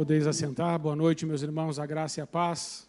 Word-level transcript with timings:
Podeis 0.00 0.26
assentar. 0.26 0.78
Boa 0.78 0.96
noite, 0.96 1.26
meus 1.26 1.42
irmãos, 1.42 1.78
a 1.78 1.84
graça 1.84 2.20
e 2.20 2.22
a 2.22 2.26
paz. 2.26 2.88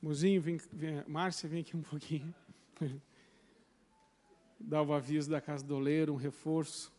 Mozinho, 0.00 0.40
vem, 0.40 0.60
vem, 0.72 1.02
Márcia, 1.08 1.48
vem 1.48 1.62
aqui 1.62 1.76
um 1.76 1.82
pouquinho. 1.82 2.32
Dá 4.60 4.80
o 4.80 4.92
aviso 4.92 5.28
da 5.28 5.40
casa 5.40 5.64
do 5.64 5.74
oleiro, 5.74 6.12
um 6.12 6.16
reforço. 6.16 6.92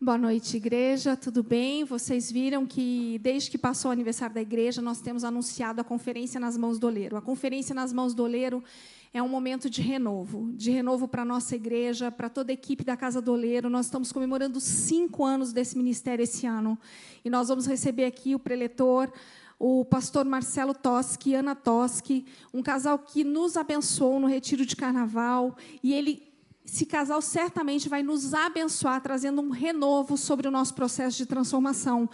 Boa 0.00 0.16
noite, 0.16 0.56
igreja. 0.56 1.14
Tudo 1.14 1.42
bem? 1.42 1.84
Vocês 1.84 2.32
viram 2.32 2.64
que, 2.64 3.18
desde 3.18 3.50
que 3.50 3.58
passou 3.58 3.90
o 3.90 3.92
aniversário 3.92 4.34
da 4.34 4.40
igreja, 4.40 4.80
nós 4.80 5.02
temos 5.02 5.24
anunciado 5.24 5.82
a 5.82 5.84
Conferência 5.84 6.40
nas 6.40 6.56
Mãos 6.56 6.78
do 6.78 6.86
Oleiro. 6.86 7.18
A 7.18 7.20
Conferência 7.20 7.74
nas 7.74 7.92
Mãos 7.92 8.14
do 8.14 8.22
Oleiro 8.22 8.64
é 9.12 9.22
um 9.22 9.28
momento 9.28 9.70
de 9.70 9.80
renovo 9.80 10.52
de 10.52 10.70
renovo 10.70 11.08
para 11.08 11.22
a 11.22 11.24
nossa 11.24 11.56
igreja, 11.56 12.10
para 12.10 12.28
toda 12.28 12.52
a 12.52 12.54
equipe 12.54 12.84
da 12.84 12.96
Casa 12.96 13.20
do 13.22 13.32
Oleiro. 13.32 13.70
Nós 13.70 13.86
estamos 13.86 14.12
comemorando 14.12 14.60
cinco 14.60 15.24
anos 15.24 15.52
desse 15.52 15.76
ministério 15.76 16.22
esse 16.22 16.46
ano. 16.46 16.78
E 17.24 17.30
nós 17.30 17.48
vamos 17.48 17.66
receber 17.66 18.04
aqui 18.04 18.34
o 18.34 18.38
preletor, 18.38 19.10
o 19.58 19.84
pastor 19.84 20.24
Marcelo 20.24 20.74
Toschi, 20.74 21.34
Ana 21.34 21.54
Toschi, 21.54 22.26
um 22.52 22.62
casal 22.62 22.98
que 22.98 23.24
nos 23.24 23.56
abençoou 23.56 24.20
no 24.20 24.26
retiro 24.26 24.66
de 24.66 24.76
carnaval. 24.76 25.56
E 25.82 25.94
ele 25.94 26.28
esse 26.64 26.84
casal 26.84 27.22
certamente 27.22 27.88
vai 27.88 28.02
nos 28.02 28.34
abençoar, 28.34 29.00
trazendo 29.00 29.40
um 29.40 29.48
renovo 29.48 30.18
sobre 30.18 30.46
o 30.46 30.50
nosso 30.50 30.74
processo 30.74 31.16
de 31.16 31.24
transformação. 31.24 32.10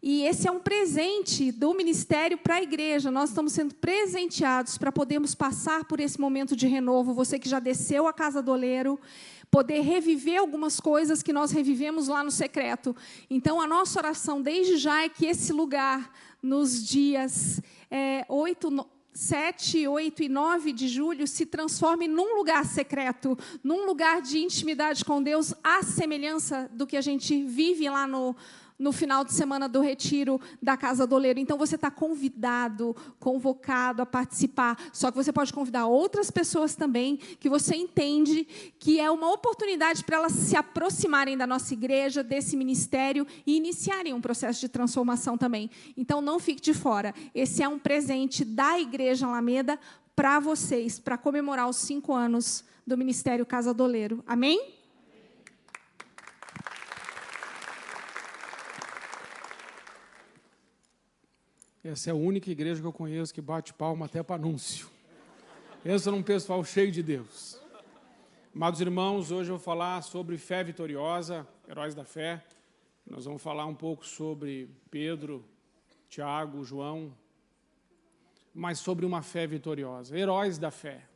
E 0.00 0.22
esse 0.22 0.46
é 0.46 0.50
um 0.50 0.60
presente 0.60 1.50
do 1.50 1.74
ministério 1.74 2.38
para 2.38 2.56
a 2.56 2.62
igreja. 2.62 3.10
Nós 3.10 3.30
estamos 3.30 3.52
sendo 3.52 3.74
presenteados 3.74 4.78
para 4.78 4.92
podermos 4.92 5.34
passar 5.34 5.84
por 5.84 5.98
esse 5.98 6.20
momento 6.20 6.54
de 6.54 6.68
renovo. 6.68 7.12
Você 7.14 7.36
que 7.36 7.48
já 7.48 7.58
desceu 7.58 8.06
a 8.06 8.12
casa 8.12 8.40
do 8.40 8.52
oleiro, 8.52 8.98
poder 9.50 9.80
reviver 9.80 10.38
algumas 10.38 10.78
coisas 10.78 11.20
que 11.20 11.32
nós 11.32 11.50
revivemos 11.50 12.06
lá 12.06 12.22
no 12.22 12.30
secreto. 12.30 12.94
Então, 13.28 13.60
a 13.60 13.66
nossa 13.66 13.98
oração 13.98 14.40
desde 14.40 14.76
já 14.76 15.02
é 15.02 15.08
que 15.08 15.26
esse 15.26 15.52
lugar, 15.52 16.12
nos 16.40 16.86
dias 16.86 17.60
é, 17.90 18.24
8, 18.28 18.86
7, 19.12 19.88
8 19.88 20.22
e 20.22 20.28
9 20.28 20.72
de 20.72 20.86
julho 20.86 21.26
se 21.26 21.44
transforme 21.44 22.06
num 22.06 22.36
lugar 22.36 22.64
secreto, 22.64 23.36
num 23.64 23.84
lugar 23.84 24.22
de 24.22 24.38
intimidade 24.38 25.04
com 25.04 25.20
Deus, 25.20 25.52
à 25.64 25.82
semelhança 25.82 26.70
do 26.72 26.86
que 26.86 26.96
a 26.96 27.00
gente 27.00 27.42
vive 27.42 27.90
lá 27.90 28.06
no, 28.06 28.36
no 28.78 28.92
final 28.92 29.24
de 29.24 29.32
semana 29.32 29.68
do 29.68 29.80
retiro 29.80 30.40
da 30.62 30.76
Casa 30.76 31.06
do 31.06 31.14
Oleiro. 31.14 31.40
Então, 31.40 31.58
você 31.58 31.74
está 31.74 31.90
convidado, 31.90 32.94
convocado 33.18 34.02
a 34.02 34.06
participar. 34.06 34.78
Só 34.92 35.10
que 35.10 35.16
você 35.16 35.32
pode 35.32 35.52
convidar 35.52 35.86
outras 35.86 36.30
pessoas 36.30 36.74
também, 36.74 37.16
que 37.16 37.48
você 37.48 37.74
entende 37.74 38.46
que 38.78 39.00
é 39.00 39.10
uma 39.10 39.32
oportunidade 39.32 40.04
para 40.04 40.18
elas 40.18 40.32
se 40.32 40.56
aproximarem 40.56 41.36
da 41.36 41.46
nossa 41.46 41.72
igreja, 41.74 42.22
desse 42.22 42.56
ministério 42.56 43.26
e 43.46 43.56
iniciarem 43.56 44.14
um 44.14 44.20
processo 44.20 44.60
de 44.60 44.68
transformação 44.68 45.36
também. 45.36 45.70
Então, 45.96 46.20
não 46.20 46.38
fique 46.38 46.60
de 46.60 46.74
fora. 46.74 47.14
Esse 47.34 47.62
é 47.62 47.68
um 47.68 47.78
presente 47.78 48.44
da 48.44 48.78
Igreja 48.78 49.26
Alameda 49.26 49.78
para 50.14 50.40
vocês, 50.40 50.98
para 50.98 51.16
comemorar 51.16 51.68
os 51.68 51.76
cinco 51.76 52.12
anos 52.12 52.64
do 52.86 52.96
Ministério 52.96 53.46
Casa 53.46 53.72
do 53.72 53.84
Oleiro. 53.84 54.22
Amém? 54.26 54.77
Essa 61.90 62.10
é 62.10 62.12
a 62.12 62.14
única 62.14 62.50
igreja 62.50 62.82
que 62.82 62.86
eu 62.86 62.92
conheço 62.92 63.32
que 63.32 63.40
bate 63.40 63.72
palma 63.72 64.04
até 64.04 64.22
para 64.22 64.36
anúncio. 64.36 64.90
Pensa 65.82 66.10
num 66.10 66.22
pessoal 66.22 66.62
cheio 66.62 66.92
de 66.92 67.02
Deus. 67.02 67.58
Amados 68.54 68.82
irmãos, 68.82 69.30
hoje 69.30 69.48
eu 69.50 69.56
vou 69.56 69.64
falar 69.64 70.02
sobre 70.02 70.36
fé 70.36 70.62
vitoriosa, 70.62 71.48
heróis 71.66 71.94
da 71.94 72.04
fé. 72.04 72.44
Nós 73.06 73.24
vamos 73.24 73.40
falar 73.40 73.64
um 73.64 73.74
pouco 73.74 74.04
sobre 74.04 74.68
Pedro, 74.90 75.42
Tiago, 76.10 76.62
João, 76.62 77.16
mas 78.52 78.80
sobre 78.80 79.06
uma 79.06 79.22
fé 79.22 79.46
vitoriosa. 79.46 80.14
Heróis 80.14 80.58
da 80.58 80.70
fé. 80.70 81.08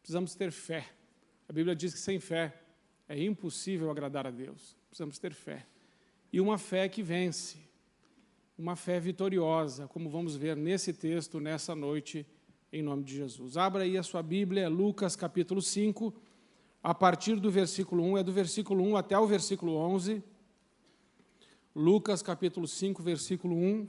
Precisamos 0.00 0.34
ter 0.34 0.50
fé. 0.50 0.88
A 1.46 1.52
Bíblia 1.52 1.76
diz 1.76 1.92
que 1.92 2.00
sem 2.00 2.18
fé 2.18 2.58
é 3.06 3.22
impossível 3.22 3.90
agradar 3.90 4.26
a 4.26 4.30
Deus. 4.30 4.74
Precisamos 4.88 5.18
ter 5.18 5.34
fé. 5.34 5.66
E 6.32 6.40
uma 6.40 6.56
fé 6.56 6.88
que 6.88 7.02
vence 7.02 7.58
uma 8.60 8.76
fé 8.76 9.00
vitoriosa, 9.00 9.88
como 9.88 10.10
vamos 10.10 10.36
ver 10.36 10.54
nesse 10.54 10.92
texto, 10.92 11.40
nessa 11.40 11.74
noite, 11.74 12.26
em 12.70 12.82
nome 12.82 13.02
de 13.02 13.16
Jesus. 13.16 13.56
Abra 13.56 13.84
aí 13.84 13.96
a 13.96 14.02
sua 14.02 14.22
Bíblia, 14.22 14.68
Lucas 14.68 15.16
capítulo 15.16 15.62
5, 15.62 16.12
a 16.82 16.94
partir 16.94 17.36
do 17.36 17.50
versículo 17.50 18.04
1, 18.04 18.18
é 18.18 18.22
do 18.22 18.32
versículo 18.34 18.84
1 18.84 18.96
até 18.98 19.18
o 19.18 19.26
versículo 19.26 19.76
11. 19.76 20.22
Lucas 21.74 22.20
capítulo 22.20 22.68
5, 22.68 23.02
versículo 23.02 23.56
1. 23.56 23.88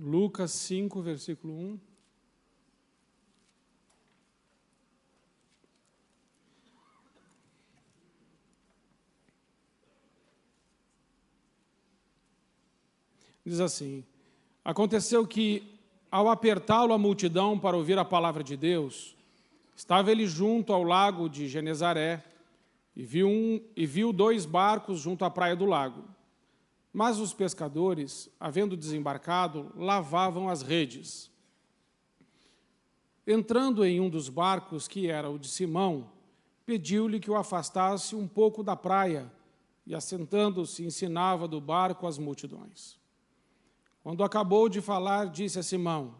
Lucas 0.00 0.52
5, 0.52 1.02
versículo 1.02 1.52
1. 1.52 1.80
Diz 13.44 13.58
assim: 13.58 14.04
Aconteceu 14.64 15.26
que, 15.26 15.80
ao 16.10 16.28
apertá-lo 16.28 16.92
a 16.92 16.98
multidão 16.98 17.58
para 17.58 17.76
ouvir 17.76 17.98
a 17.98 18.04
palavra 18.04 18.44
de 18.44 18.56
Deus, 18.56 19.16
estava 19.74 20.12
ele 20.12 20.26
junto 20.26 20.72
ao 20.72 20.84
lago 20.84 21.28
de 21.28 21.48
Genezaré 21.48 22.22
e 22.94 23.02
viu, 23.02 23.28
um, 23.28 23.60
e 23.74 23.84
viu 23.84 24.12
dois 24.12 24.46
barcos 24.46 25.00
junto 25.00 25.24
à 25.24 25.30
praia 25.30 25.56
do 25.56 25.64
lago. 25.64 26.04
Mas 26.98 27.20
os 27.20 27.32
pescadores, 27.32 28.28
havendo 28.40 28.76
desembarcado, 28.76 29.70
lavavam 29.76 30.48
as 30.48 30.62
redes. 30.62 31.30
Entrando 33.24 33.84
em 33.84 34.00
um 34.00 34.10
dos 34.10 34.28
barcos, 34.28 34.88
que 34.88 35.08
era 35.08 35.30
o 35.30 35.38
de 35.38 35.46
Simão, 35.46 36.10
pediu-lhe 36.66 37.20
que 37.20 37.30
o 37.30 37.36
afastasse 37.36 38.16
um 38.16 38.26
pouco 38.26 38.64
da 38.64 38.74
praia 38.74 39.30
e, 39.86 39.94
assentando-se, 39.94 40.84
ensinava 40.84 41.46
do 41.46 41.60
barco 41.60 42.04
as 42.04 42.18
multidões. 42.18 42.98
Quando 44.02 44.24
acabou 44.24 44.68
de 44.68 44.80
falar, 44.80 45.26
disse 45.26 45.56
a 45.56 45.62
Simão: 45.62 46.16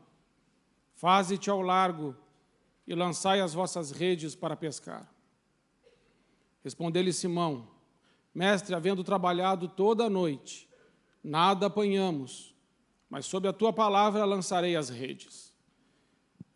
Faze-te 0.94 1.50
ao 1.50 1.61
largo 1.61 2.15
e 2.87 2.94
lançai 2.94 3.41
as 3.41 3.53
vossas 3.53 3.91
redes 3.91 4.37
para 4.37 4.55
pescar. 4.55 5.12
Respondeu-lhe 6.62 7.12
Simão: 7.12 7.67
Mestre, 8.33 8.77
havendo 8.77 9.03
trabalhado 9.03 9.67
toda 9.67 10.05
a 10.05 10.11
noite, 10.11 10.68
nada 11.28 11.66
apanhamos, 11.66 12.55
mas 13.11 13.27
sob 13.27 13.47
a 13.47 13.53
tua 13.53 13.72
palavra 13.72 14.25
lançarei 14.25 14.75
as 14.75 14.89
redes. 14.89 15.55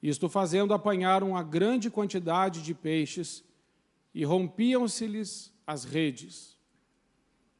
Isto 0.02 0.28
fazendo, 0.28 0.74
apanharam 0.74 1.30
uma 1.30 1.42
grande 1.42 1.90
quantidade 1.90 2.62
de 2.62 2.74
peixes 2.74 3.44
e 4.14 4.24
rompiam-se-lhes 4.24 5.54
as 5.66 5.84
redes. 5.84 6.58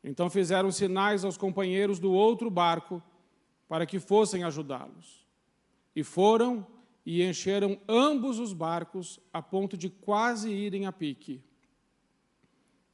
Então 0.02 0.28
fizeram 0.28 0.72
sinais 0.72 1.24
aos 1.24 1.36
companheiros 1.36 1.98
do 2.00 2.12
outro 2.12 2.50
barco 2.50 3.02
para 3.68 3.86
que 3.86 4.00
fossem 4.00 4.42
ajudá-los. 4.42 5.24
E 5.94 6.02
foram 6.02 6.66
e 7.04 7.22
encheram 7.22 7.78
ambos 7.88 8.38
os 8.38 8.52
barcos 8.52 9.20
a 9.32 9.42
ponto 9.42 9.76
de 9.76 9.88
quase 9.88 10.50
irem 10.50 10.86
a 10.86 10.92
pique. 10.92 11.42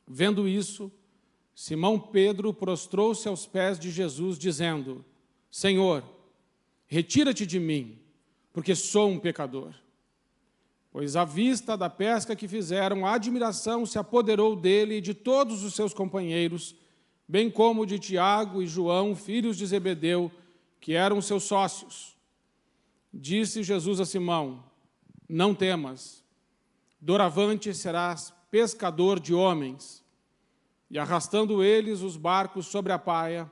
Vendo 0.06 0.48
isso, 0.48 0.90
Simão 1.60 1.99
Pedro 1.99 2.55
prostrou-se 2.55 3.26
aos 3.26 3.44
pés 3.44 3.81
de 3.81 3.90
Jesus, 3.90 4.38
dizendo: 4.38 5.05
Senhor, 5.50 6.05
retira-te 6.87 7.44
de 7.44 7.58
mim, 7.58 7.99
porque 8.52 8.76
sou 8.76 9.10
um 9.10 9.19
pecador. 9.19 9.75
Pois 10.93 11.16
à 11.16 11.25
vista 11.25 11.76
da 11.76 11.90
pesca 11.90 12.37
que 12.37 12.46
fizeram, 12.46 13.05
a 13.05 13.14
admiração 13.14 13.84
se 13.84 13.99
apoderou 13.99 14.55
dele 14.55 14.99
e 14.99 15.00
de 15.00 15.12
todos 15.12 15.64
os 15.64 15.75
seus 15.75 15.93
companheiros, 15.93 16.76
bem 17.26 17.50
como 17.50 17.84
de 17.84 17.99
Tiago 17.99 18.62
e 18.62 18.66
João, 18.69 19.16
filhos 19.16 19.56
de 19.56 19.66
Zebedeu, 19.66 20.31
que 20.81 20.94
eram 20.94 21.20
seus 21.20 21.43
sócios. 21.43 22.16
Disse 23.12 23.64
Jesus 23.64 23.99
a 23.99 24.05
Simão: 24.05 24.62
Não 25.28 25.52
temas, 25.56 26.22
doravante 27.00 27.75
serás 27.75 28.32
pescador 28.49 29.19
de 29.19 29.34
homens. 29.34 30.06
E 30.90 30.99
arrastando 30.99 31.62
eles 31.62 32.00
os 32.00 32.17
barcos 32.17 32.67
sobre 32.67 32.93
a 32.93 32.99
praia, 32.99 33.50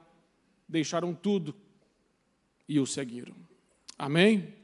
deixaram 0.69 1.15
tudo 1.15 1.55
e 2.69 2.81
o 2.81 2.87
seguiram. 2.87 3.35
Amém? 3.99 4.55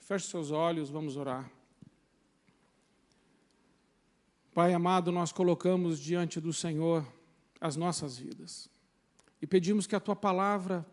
Feche 0.00 0.26
seus 0.26 0.50
olhos, 0.50 0.88
vamos 0.88 1.16
orar. 1.16 1.50
Pai 4.54 4.72
amado, 4.72 5.12
nós 5.12 5.32
colocamos 5.32 5.98
diante 5.98 6.40
do 6.40 6.52
Senhor 6.52 7.06
as 7.60 7.76
nossas 7.76 8.16
vidas 8.16 8.70
e 9.40 9.46
pedimos 9.46 9.86
que 9.86 9.94
a 9.94 10.00
tua 10.00 10.16
palavra 10.16 10.86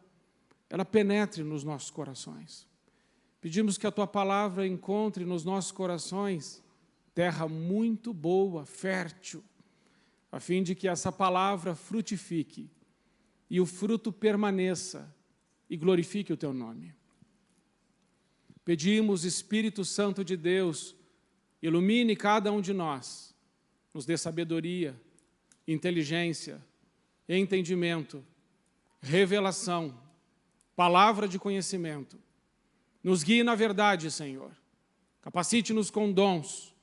ela 0.69 0.83
penetre 0.83 1.44
nos 1.44 1.63
nossos 1.63 1.89
corações. 1.89 2.68
Pedimos 3.39 3.77
que 3.77 3.86
a 3.86 3.91
tua 3.91 4.07
palavra 4.07 4.65
encontre 4.65 5.24
nos 5.25 5.45
nossos 5.45 5.71
corações 5.71 6.63
terra 7.13 7.47
muito 7.47 8.13
boa, 8.13 8.65
fértil, 8.65 9.44
a 10.33 10.39
fim 10.39 10.63
de 10.63 10.74
que 10.74 10.88
essa 10.88 11.12
palavra 11.12 11.75
frutifique 11.75 12.68
e 13.47 13.62
o 13.62 13.68
fruto 13.68 14.12
permaneça 14.12 15.15
e 15.69 15.77
glorifique 15.77 16.33
o 16.33 16.38
teu 16.38 16.51
nome. 16.51 16.91
Pedimos, 18.65 19.25
Espírito 19.25 19.85
Santo 19.85 20.25
de 20.25 20.35
Deus, 20.35 20.95
ilumine 21.62 22.15
cada 22.15 22.51
um 22.51 22.62
de 22.62 22.74
nós 22.74 23.31
nos 23.94 24.07
dê 24.07 24.18
sabedoria, 24.18 25.00
inteligência, 25.68 26.59
entendimento, 27.29 28.25
revelação, 29.00 29.95
palavra 30.75 31.27
de 31.27 31.38
conhecimento. 31.38 32.19
Nos 33.03 33.21
guie 33.21 33.44
na 33.44 33.53
verdade, 33.53 34.09
Senhor. 34.09 34.51
Capacite-nos 35.21 35.91
com 35.91 36.12
dons, 36.12 36.74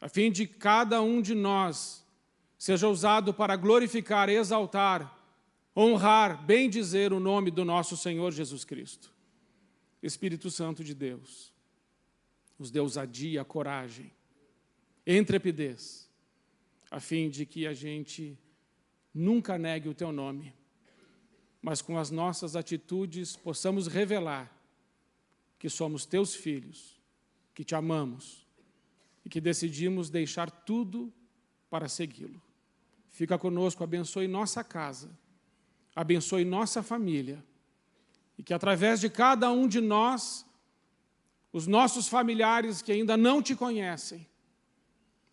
a 0.00 0.08
fim 0.08 0.32
de 0.32 0.48
cada 0.48 1.00
um 1.00 1.22
de 1.22 1.32
nós 1.32 2.01
seja 2.62 2.86
usado 2.86 3.34
para 3.34 3.56
glorificar, 3.56 4.28
exaltar, 4.28 5.18
honrar, 5.76 6.46
bem 6.46 6.70
dizer 6.70 7.12
o 7.12 7.18
nome 7.18 7.50
do 7.50 7.64
nosso 7.64 7.96
Senhor 7.96 8.30
Jesus 8.30 8.64
Cristo. 8.64 9.12
Espírito 10.00 10.48
Santo 10.48 10.84
de 10.84 10.94
Deus, 10.94 11.52
nos 12.56 12.70
dê 12.70 12.78
ousadia, 12.78 13.44
coragem, 13.44 14.12
intrepidez, 15.04 16.08
a 16.88 17.00
fim 17.00 17.28
de 17.28 17.44
que 17.44 17.66
a 17.66 17.74
gente 17.74 18.38
nunca 19.12 19.58
negue 19.58 19.88
o 19.88 19.94
teu 19.94 20.12
nome, 20.12 20.54
mas 21.60 21.82
com 21.82 21.98
as 21.98 22.12
nossas 22.12 22.54
atitudes 22.54 23.34
possamos 23.34 23.88
revelar 23.88 24.56
que 25.58 25.68
somos 25.68 26.06
teus 26.06 26.32
filhos, 26.32 27.02
que 27.54 27.64
te 27.64 27.74
amamos 27.74 28.46
e 29.24 29.28
que 29.28 29.40
decidimos 29.40 30.08
deixar 30.08 30.48
tudo 30.48 31.12
para 31.68 31.88
segui-lo. 31.88 32.40
Fica 33.12 33.38
conosco, 33.38 33.84
abençoe 33.84 34.26
nossa 34.26 34.64
casa, 34.64 35.10
abençoe 35.94 36.44
nossa 36.44 36.82
família 36.82 37.44
e 38.38 38.42
que 38.42 38.54
através 38.54 39.00
de 39.00 39.10
cada 39.10 39.52
um 39.52 39.68
de 39.68 39.82
nós, 39.82 40.46
os 41.52 41.66
nossos 41.66 42.08
familiares 42.08 42.80
que 42.80 42.90
ainda 42.90 43.14
não 43.14 43.42
te 43.42 43.54
conhecem, 43.54 44.26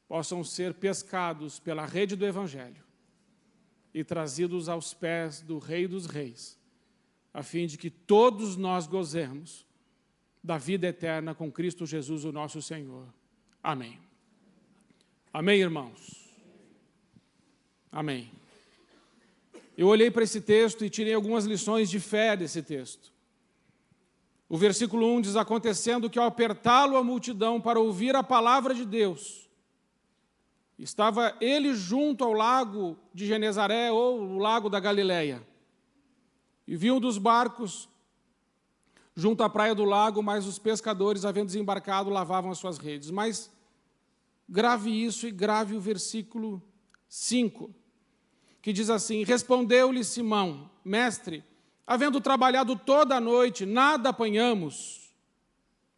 possam 0.09 0.43
ser 0.43 0.73
pescados 0.73 1.57
pela 1.57 1.85
rede 1.85 2.17
do 2.17 2.25
Evangelho 2.25 2.83
e 3.93 4.03
trazidos 4.03 4.67
aos 4.67 4.93
pés 4.93 5.41
do 5.41 5.57
Rei 5.57 5.87
dos 5.87 6.05
Reis, 6.05 6.59
a 7.33 7.41
fim 7.41 7.65
de 7.65 7.77
que 7.77 7.89
todos 7.89 8.57
nós 8.57 8.87
gozemos 8.87 9.65
da 10.43 10.57
vida 10.57 10.87
eterna 10.87 11.33
com 11.33 11.49
Cristo 11.49 11.85
Jesus, 11.85 12.25
o 12.25 12.31
nosso 12.31 12.61
Senhor. 12.61 13.07
Amém. 13.63 13.99
Amém, 15.31 15.61
irmãos? 15.61 16.28
Amém. 17.91 18.31
Eu 19.77 19.87
olhei 19.87 20.11
para 20.11 20.23
esse 20.23 20.41
texto 20.41 20.83
e 20.83 20.89
tirei 20.89 21.13
algumas 21.13 21.45
lições 21.45 21.89
de 21.89 21.99
fé 21.99 22.35
desse 22.35 22.61
texto. 22.61 23.11
O 24.47 24.57
versículo 24.57 25.05
1 25.15 25.21
diz: 25.21 25.35
Acontecendo 25.35 26.09
que 26.09 26.19
ao 26.19 26.25
apertá-lo 26.25 26.97
a 26.97 27.03
multidão 27.03 27.61
para 27.61 27.79
ouvir 27.79 28.15
a 28.15 28.23
palavra 28.23 28.73
de 28.73 28.85
Deus, 28.85 29.49
Estava 30.79 31.35
ele 31.41 31.75
junto 31.75 32.23
ao 32.23 32.31
lago 32.31 32.97
de 33.13 33.27
Genezaré 33.27 33.91
ou 33.91 34.21
o 34.21 34.37
lago 34.37 34.69
da 34.69 34.79
Galileia. 34.79 35.45
E 36.65 36.77
viu 36.77 36.95
um 36.95 36.99
dos 37.01 37.17
barcos 37.17 37.89
junto 39.13 39.43
à 39.43 39.49
praia 39.49 39.75
do 39.75 39.83
lago, 39.83 40.23
mas 40.23 40.45
os 40.45 40.57
pescadores, 40.57 41.25
havendo 41.25 41.47
desembarcado, 41.47 42.09
lavavam 42.09 42.49
as 42.49 42.59
suas 42.59 42.77
redes. 42.77 43.11
Mas 43.11 43.51
grave 44.47 44.89
isso 44.89 45.27
e 45.27 45.31
grave 45.31 45.75
o 45.75 45.81
versículo 45.81 46.63
5, 47.09 47.75
que 48.61 48.73
diz 48.73 48.89
assim: 48.89 49.23
Respondeu-lhe 49.23 50.03
Simão, 50.03 50.69
mestre, 50.83 51.43
havendo 51.85 52.21
trabalhado 52.21 52.75
toda 52.75 53.15
a 53.15 53.21
noite, 53.21 53.65
nada 53.65 54.09
apanhamos, 54.09 55.13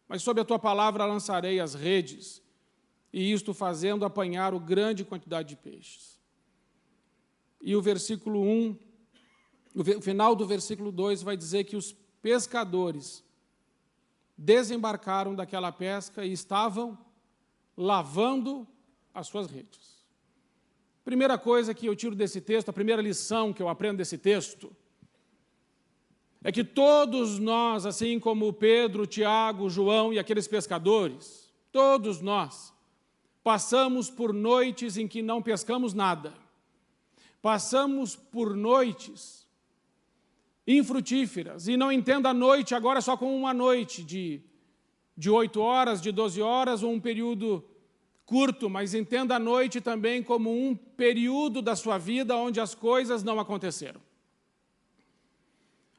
mas 0.08 0.22
sob 0.22 0.40
a 0.40 0.44
tua 0.44 0.58
palavra 0.58 1.04
lançarei 1.04 1.60
as 1.60 1.74
redes 1.74 2.42
e 3.12 3.32
isto 3.32 3.52
fazendo 3.52 4.04
apanhar 4.04 4.54
o 4.54 4.60
grande 4.60 5.04
quantidade 5.04 5.50
de 5.50 5.56
peixes. 5.56 6.18
E 7.60 7.76
o 7.76 7.82
versículo 7.82 8.42
1, 8.42 8.78
o 9.74 10.00
final 10.00 10.34
do 10.34 10.46
versículo 10.46 10.90
2 10.90 11.22
vai 11.22 11.36
dizer 11.36 11.64
que 11.64 11.76
os 11.76 11.92
pescadores 12.22 13.22
desembarcaram 14.36 15.34
daquela 15.34 15.70
pesca 15.70 16.24
e 16.24 16.32
estavam 16.32 16.98
lavando 17.76 18.66
as 19.14 19.26
suas 19.26 19.46
redes. 19.48 19.91
Primeira 21.04 21.36
coisa 21.36 21.74
que 21.74 21.86
eu 21.86 21.96
tiro 21.96 22.14
desse 22.14 22.40
texto, 22.40 22.68
a 22.68 22.72
primeira 22.72 23.02
lição 23.02 23.52
que 23.52 23.62
eu 23.62 23.68
aprendo 23.68 23.98
desse 23.98 24.18
texto, 24.18 24.74
é 26.44 26.50
que 26.50 26.64
todos 26.64 27.38
nós, 27.38 27.86
assim 27.86 28.18
como 28.18 28.52
Pedro, 28.52 29.06
Tiago, 29.06 29.70
João 29.70 30.12
e 30.12 30.18
aqueles 30.18 30.48
pescadores, 30.48 31.52
todos 31.70 32.20
nós, 32.20 32.72
Passamos 33.42 34.08
por 34.08 34.32
noites 34.32 34.96
em 34.96 35.08
que 35.08 35.20
não 35.20 35.42
pescamos 35.42 35.92
nada. 35.92 36.32
Passamos 37.40 38.14
por 38.14 38.54
noites 38.54 39.48
infrutíferas. 40.64 41.66
E 41.66 41.76
não 41.76 41.90
entenda 41.90 42.30
a 42.30 42.34
noite 42.34 42.72
agora 42.74 43.00
só 43.00 43.16
como 43.16 43.34
uma 43.34 43.52
noite 43.52 44.04
de, 44.04 44.40
de 45.16 45.28
8 45.28 45.60
horas, 45.60 46.00
de 46.00 46.12
12 46.12 46.40
horas 46.40 46.84
ou 46.84 46.92
um 46.92 47.00
período 47.00 47.64
curto, 48.32 48.70
mas 48.70 48.94
entenda 48.94 49.36
a 49.36 49.38
noite 49.38 49.78
também 49.78 50.22
como 50.22 50.50
um 50.50 50.74
período 50.74 51.60
da 51.60 51.76
sua 51.76 51.98
vida 51.98 52.34
onde 52.34 52.60
as 52.60 52.74
coisas 52.74 53.22
não 53.22 53.38
aconteceram. 53.38 54.00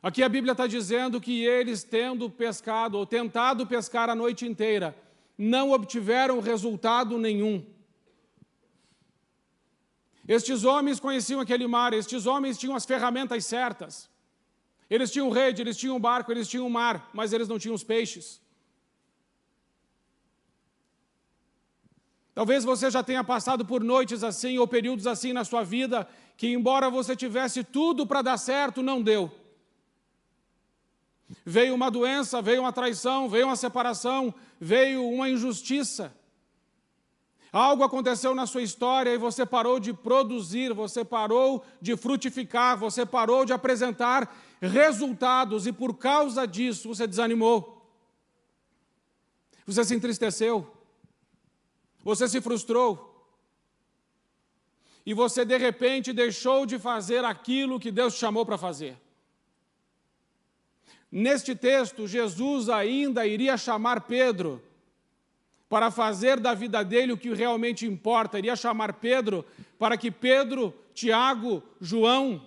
Aqui 0.02 0.24
a 0.24 0.28
Bíblia 0.28 0.54
está 0.54 0.66
dizendo 0.66 1.22
que 1.22 1.46
eles, 1.46 1.84
tendo 1.84 2.32
pescado 2.32 2.98
ou 2.98 3.06
tentado 3.06 3.68
pescar 3.68 4.10
a 4.10 4.16
noite 4.16 4.48
inteira, 4.48 4.98
não 5.38 5.74
obtiveram 5.74 6.40
resultado 6.40 7.20
nenhum. 7.20 7.64
Estes 10.28 10.64
homens 10.64 11.00
conheciam 11.00 11.40
aquele 11.40 11.68
mar, 11.68 11.94
estes 11.94 12.26
homens 12.26 12.58
tinham 12.58 12.76
as 12.76 12.84
ferramentas 12.84 13.46
certas. 13.46 14.10
Eles 14.90 15.12
tinham 15.12 15.30
rede, 15.30 15.62
eles 15.62 15.78
tinham 15.78 16.00
barco, 16.00 16.32
eles 16.32 16.48
tinham 16.48 16.68
mar, 16.68 17.12
mas 17.14 17.32
eles 17.32 17.48
não 17.48 17.60
tinham 17.60 17.76
os 17.76 17.84
peixes. 17.84 18.42
Talvez 22.34 22.64
você 22.64 22.90
já 22.90 23.04
tenha 23.04 23.24
passado 23.24 23.64
por 23.64 23.84
noites 23.84 24.24
assim 24.24 24.58
ou 24.58 24.68
períodos 24.68 25.06
assim 25.06 25.34
na 25.34 25.46
sua 25.46 25.64
vida, 25.64 26.08
que 26.36 26.48
embora 26.48 26.90
você 26.90 27.16
tivesse 27.16 27.64
tudo 27.64 28.08
para 28.08 28.22
dar 28.24 28.38
certo, 28.38 28.82
não 28.82 29.02
deu. 29.02 29.32
Veio 31.46 31.76
uma 31.76 31.92
doença, 31.92 32.42
veio 32.42 32.62
uma 32.62 32.74
traição, 32.74 33.30
veio 33.30 33.48
uma 33.48 33.56
separação, 33.56 34.34
veio 34.60 35.08
uma 35.08 35.30
injustiça. 35.30 36.14
Algo 37.52 37.84
aconteceu 37.84 38.34
na 38.34 38.48
sua 38.48 38.64
história 38.64 39.12
e 39.12 39.18
você 39.18 39.46
parou 39.46 39.80
de 39.80 39.94
produzir, 39.94 40.74
você 40.74 41.06
parou 41.06 41.64
de 41.80 41.96
frutificar, 41.96 42.76
você 42.76 43.06
parou 43.06 43.46
de 43.46 43.54
apresentar 43.54 44.36
resultados 44.60 45.68
e 45.68 45.72
por 45.72 45.96
causa 45.96 46.48
disso 46.48 46.88
você 46.88 47.06
desanimou. 47.06 47.80
Você 49.68 49.86
se 49.86 49.94
entristeceu. 49.94 50.68
Você 52.04 52.28
se 52.28 52.42
frustrou. 52.42 53.10
E 55.06 55.14
você 55.14 55.44
de 55.44 55.58
repente 55.58 56.14
deixou 56.14 56.66
de 56.66 56.80
fazer 56.80 57.26
aquilo 57.26 57.80
que 57.80 57.92
Deus 57.92 58.14
te 58.14 58.20
chamou 58.20 58.46
para 58.46 58.58
fazer. 58.58 58.98
Neste 61.12 61.56
texto, 61.56 62.08
Jesus 62.08 62.70
ainda 62.70 63.26
iria 63.28 63.56
chamar 63.58 64.02
Pedro 64.02 64.62
para 65.70 65.92
fazer 65.92 66.40
da 66.40 66.54
vida 66.54 66.84
dele 66.84 67.14
o 67.14 67.18
que 67.18 67.34
realmente 67.34 67.86
importa, 67.86 68.38
iria 68.38 68.56
chamar 68.56 68.94
Pedro 68.94 69.46
para 69.78 69.98
que 69.98 70.12
Pedro, 70.12 70.74
Tiago, 70.94 71.64
João 71.82 72.44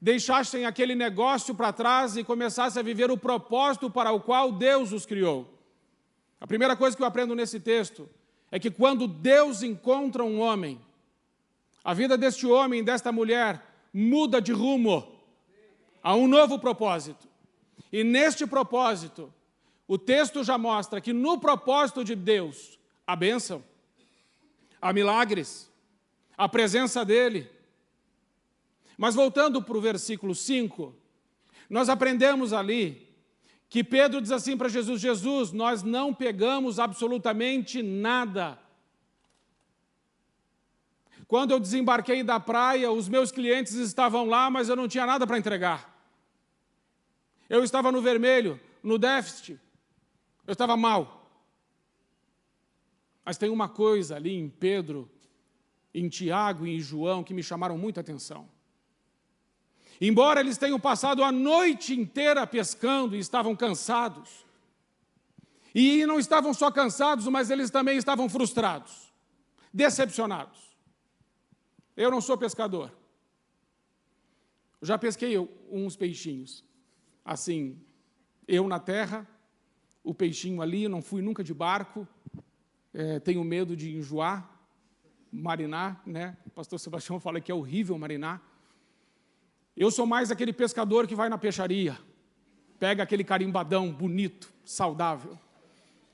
deixassem 0.00 0.64
aquele 0.64 0.94
negócio 0.94 1.54
para 1.54 1.72
trás 1.72 2.16
e 2.16 2.24
começassem 2.24 2.80
a 2.80 2.84
viver 2.84 3.10
o 3.10 3.18
propósito 3.18 3.90
para 3.90 4.12
o 4.12 4.20
qual 4.20 4.52
Deus 4.52 4.92
os 4.92 5.04
criou. 5.04 5.52
A 6.40 6.46
primeira 6.46 6.76
coisa 6.76 6.96
que 6.96 7.02
eu 7.02 7.06
aprendo 7.06 7.34
nesse 7.34 7.58
texto 7.58 8.08
é 8.50 8.58
que 8.58 8.70
quando 8.70 9.06
Deus 9.06 9.62
encontra 9.62 10.24
um 10.24 10.40
homem, 10.40 10.80
a 11.84 11.94
vida 11.94 12.16
deste 12.16 12.46
homem, 12.46 12.82
desta 12.82 13.12
mulher, 13.12 13.64
muda 13.92 14.40
de 14.40 14.52
rumo 14.52 15.20
a 16.02 16.14
um 16.14 16.26
novo 16.26 16.58
propósito. 16.58 17.28
E 17.92 18.04
neste 18.04 18.46
propósito, 18.46 19.32
o 19.88 19.96
texto 19.96 20.42
já 20.42 20.58
mostra 20.58 21.00
que 21.00 21.12
no 21.12 21.38
propósito 21.38 22.02
de 22.02 22.14
Deus, 22.14 22.78
a 23.06 23.14
bênção, 23.14 23.62
a 24.80 24.92
milagres, 24.92 25.70
a 26.36 26.48
presença 26.48 27.04
dele. 27.04 27.48
Mas 28.98 29.14
voltando 29.14 29.62
para 29.62 29.76
o 29.76 29.80
versículo 29.80 30.34
5, 30.34 30.94
nós 31.68 31.88
aprendemos 31.88 32.52
ali 32.52 33.05
que 33.68 33.82
Pedro 33.82 34.20
diz 34.20 34.30
assim 34.30 34.56
para 34.56 34.68
Jesus: 34.68 35.00
Jesus, 35.00 35.52
nós 35.52 35.82
não 35.82 36.14
pegamos 36.14 36.78
absolutamente 36.78 37.82
nada. 37.82 38.58
Quando 41.26 41.50
eu 41.50 41.58
desembarquei 41.58 42.22
da 42.22 42.38
praia, 42.38 42.90
os 42.92 43.08
meus 43.08 43.32
clientes 43.32 43.74
estavam 43.74 44.26
lá, 44.26 44.48
mas 44.48 44.68
eu 44.68 44.76
não 44.76 44.86
tinha 44.86 45.04
nada 45.04 45.26
para 45.26 45.38
entregar. 45.38 45.92
Eu 47.48 47.64
estava 47.64 47.90
no 47.90 48.00
vermelho, 48.00 48.60
no 48.82 48.96
déficit. 48.96 49.60
Eu 50.46 50.52
estava 50.52 50.76
mal. 50.76 51.28
Mas 53.24 53.36
tem 53.36 53.50
uma 53.50 53.68
coisa 53.68 54.14
ali 54.14 54.32
em 54.34 54.48
Pedro, 54.48 55.10
em 55.92 56.08
Tiago 56.08 56.64
e 56.64 56.76
em 56.76 56.80
João 56.80 57.24
que 57.24 57.34
me 57.34 57.42
chamaram 57.42 57.76
muita 57.76 58.00
atenção. 58.00 58.48
Embora 60.00 60.40
eles 60.40 60.58
tenham 60.58 60.78
passado 60.78 61.24
a 61.24 61.32
noite 61.32 61.94
inteira 61.98 62.46
pescando 62.46 63.16
e 63.16 63.18
estavam 63.18 63.56
cansados, 63.56 64.44
e 65.74 66.06
não 66.06 66.18
estavam 66.18 66.54
só 66.54 66.70
cansados, 66.70 67.26
mas 67.28 67.50
eles 67.50 67.70
também 67.70 67.98
estavam 67.98 68.28
frustrados, 68.28 69.12
decepcionados. 69.72 70.58
Eu 71.96 72.10
não 72.10 72.20
sou 72.20 72.36
pescador. 72.36 72.90
Já 74.82 74.98
pesquei 74.98 75.36
uns 75.70 75.96
peixinhos. 75.96 76.64
Assim, 77.24 77.78
eu 78.46 78.68
na 78.68 78.78
terra, 78.78 79.26
o 80.04 80.14
peixinho 80.14 80.62
ali, 80.62 80.88
não 80.88 81.02
fui 81.02 81.20
nunca 81.20 81.42
de 81.42 81.52
barco, 81.52 82.06
é, 82.94 83.18
tenho 83.20 83.42
medo 83.44 83.76
de 83.76 83.96
enjoar, 83.96 84.48
marinar, 85.30 86.00
né? 86.06 86.36
O 86.46 86.50
pastor 86.50 86.78
Sebastião 86.78 87.20
fala 87.20 87.40
que 87.40 87.50
é 87.50 87.54
horrível 87.54 87.98
marinar. 87.98 88.42
Eu 89.76 89.90
sou 89.90 90.06
mais 90.06 90.30
aquele 90.30 90.52
pescador 90.52 91.06
que 91.06 91.14
vai 91.14 91.28
na 91.28 91.36
peixaria, 91.36 91.98
pega 92.78 93.02
aquele 93.02 93.22
carimbadão 93.22 93.92
bonito, 93.92 94.50
saudável. 94.64 95.38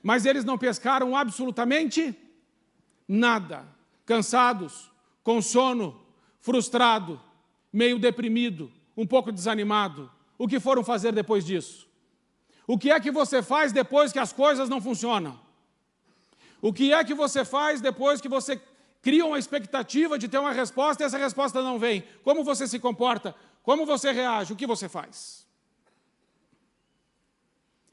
Mas 0.02 0.26
eles 0.26 0.44
não 0.44 0.58
pescaram 0.58 1.16
absolutamente 1.16 2.16
nada. 3.06 3.64
Cansados, 4.04 4.90
com 5.22 5.40
sono, 5.40 6.00
frustrado, 6.40 7.20
meio 7.72 7.98
deprimido, 7.98 8.70
um 8.96 9.06
pouco 9.06 9.30
desanimado. 9.30 10.10
O 10.36 10.48
que 10.48 10.58
foram 10.58 10.82
fazer 10.82 11.12
depois 11.12 11.44
disso? 11.44 11.88
O 12.66 12.76
que 12.76 12.90
é 12.90 12.98
que 12.98 13.12
você 13.12 13.42
faz 13.42 13.72
depois 13.72 14.12
que 14.12 14.18
as 14.18 14.32
coisas 14.32 14.68
não 14.68 14.80
funcionam? 14.80 15.38
O 16.60 16.72
que 16.72 16.92
é 16.92 17.04
que 17.04 17.14
você 17.14 17.44
faz 17.44 17.80
depois 17.80 18.20
que 18.20 18.28
você 18.28 18.60
cria 19.00 19.26
uma 19.26 19.38
expectativa 19.38 20.18
de 20.18 20.28
ter 20.28 20.38
uma 20.38 20.52
resposta 20.52 21.02
e 21.02 21.06
essa 21.06 21.18
resposta 21.18 21.62
não 21.62 21.78
vem? 21.78 22.04
Como 22.22 22.44
você 22.44 22.66
se 22.66 22.78
comporta? 22.78 23.34
Como 23.62 23.86
você 23.86 24.12
reage? 24.12 24.52
O 24.52 24.56
que 24.56 24.66
você 24.66 24.88
faz? 24.88 25.46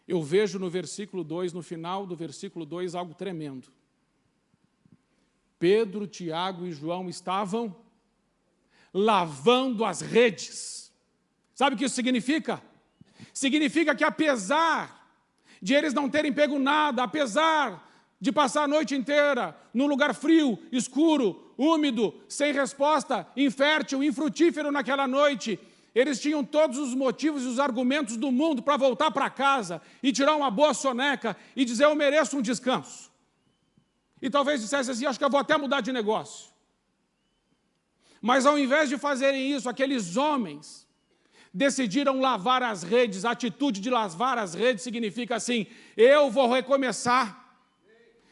Eu 0.07 0.23
vejo 0.23 0.57
no 0.57 0.69
versículo 0.69 1.23
2, 1.23 1.53
no 1.53 1.61
final 1.61 2.05
do 2.05 2.15
versículo 2.15 2.65
2, 2.65 2.95
algo 2.95 3.13
tremendo. 3.13 3.71
Pedro, 5.59 6.07
Tiago 6.07 6.65
e 6.65 6.71
João 6.71 7.09
estavam 7.09 7.75
lavando 8.93 9.85
as 9.85 10.01
redes. 10.01 10.91
Sabe 11.53 11.75
o 11.75 11.77
que 11.77 11.85
isso 11.85 11.95
significa? 11.95 12.61
Significa 13.33 13.93
que 13.93 14.03
apesar 14.03 15.13
de 15.61 15.73
eles 15.73 15.93
não 15.93 16.09
terem 16.09 16.33
pego 16.33 16.57
nada, 16.57 17.03
apesar 17.03 17.87
de 18.19 18.31
passar 18.31 18.63
a 18.63 18.67
noite 18.67 18.95
inteira 18.95 19.55
num 19.73 19.87
lugar 19.87 20.13
frio, 20.13 20.59
escuro, 20.71 21.53
úmido, 21.57 22.13
sem 22.27 22.53
resposta, 22.53 23.27
infértil, 23.35 24.03
infrutífero 24.03 24.71
naquela 24.71 25.07
noite. 25.07 25.59
Eles 25.95 26.19
tinham 26.19 26.43
todos 26.43 26.77
os 26.77 26.93
motivos 26.93 27.43
e 27.43 27.47
os 27.47 27.59
argumentos 27.59 28.17
do 28.17 28.31
mundo 28.31 28.61
para 28.61 28.77
voltar 28.77 29.11
para 29.11 29.29
casa 29.29 29.81
e 30.03 30.11
tirar 30.11 30.35
uma 30.35 30.51
boa 30.51 30.73
soneca 30.73 31.35
e 31.55 31.65
dizer: 31.65 31.85
Eu 31.85 31.95
mereço 31.95 32.37
um 32.37 32.41
descanso. 32.41 33.09
E 34.21 34.29
talvez 34.29 34.61
dissesse 34.61 34.91
assim: 34.91 35.05
Acho 35.05 35.17
que 35.17 35.25
eu 35.25 35.29
vou 35.29 35.39
até 35.39 35.57
mudar 35.57 35.81
de 35.81 35.91
negócio. 35.91 36.49
Mas 38.21 38.45
ao 38.45 38.59
invés 38.59 38.89
de 38.89 38.97
fazerem 38.97 39.51
isso, 39.51 39.69
aqueles 39.69 40.17
homens 40.17 40.87
decidiram 41.53 42.19
lavar 42.19 42.61
as 42.61 42.83
redes. 42.83 43.25
A 43.25 43.31
atitude 43.31 43.79
de 43.79 43.89
lavar 43.89 44.37
as 44.37 44.53
redes 44.53 44.83
significa 44.83 45.35
assim: 45.35 45.65
eu 45.95 46.29
vou 46.29 46.51
recomeçar, 46.51 47.38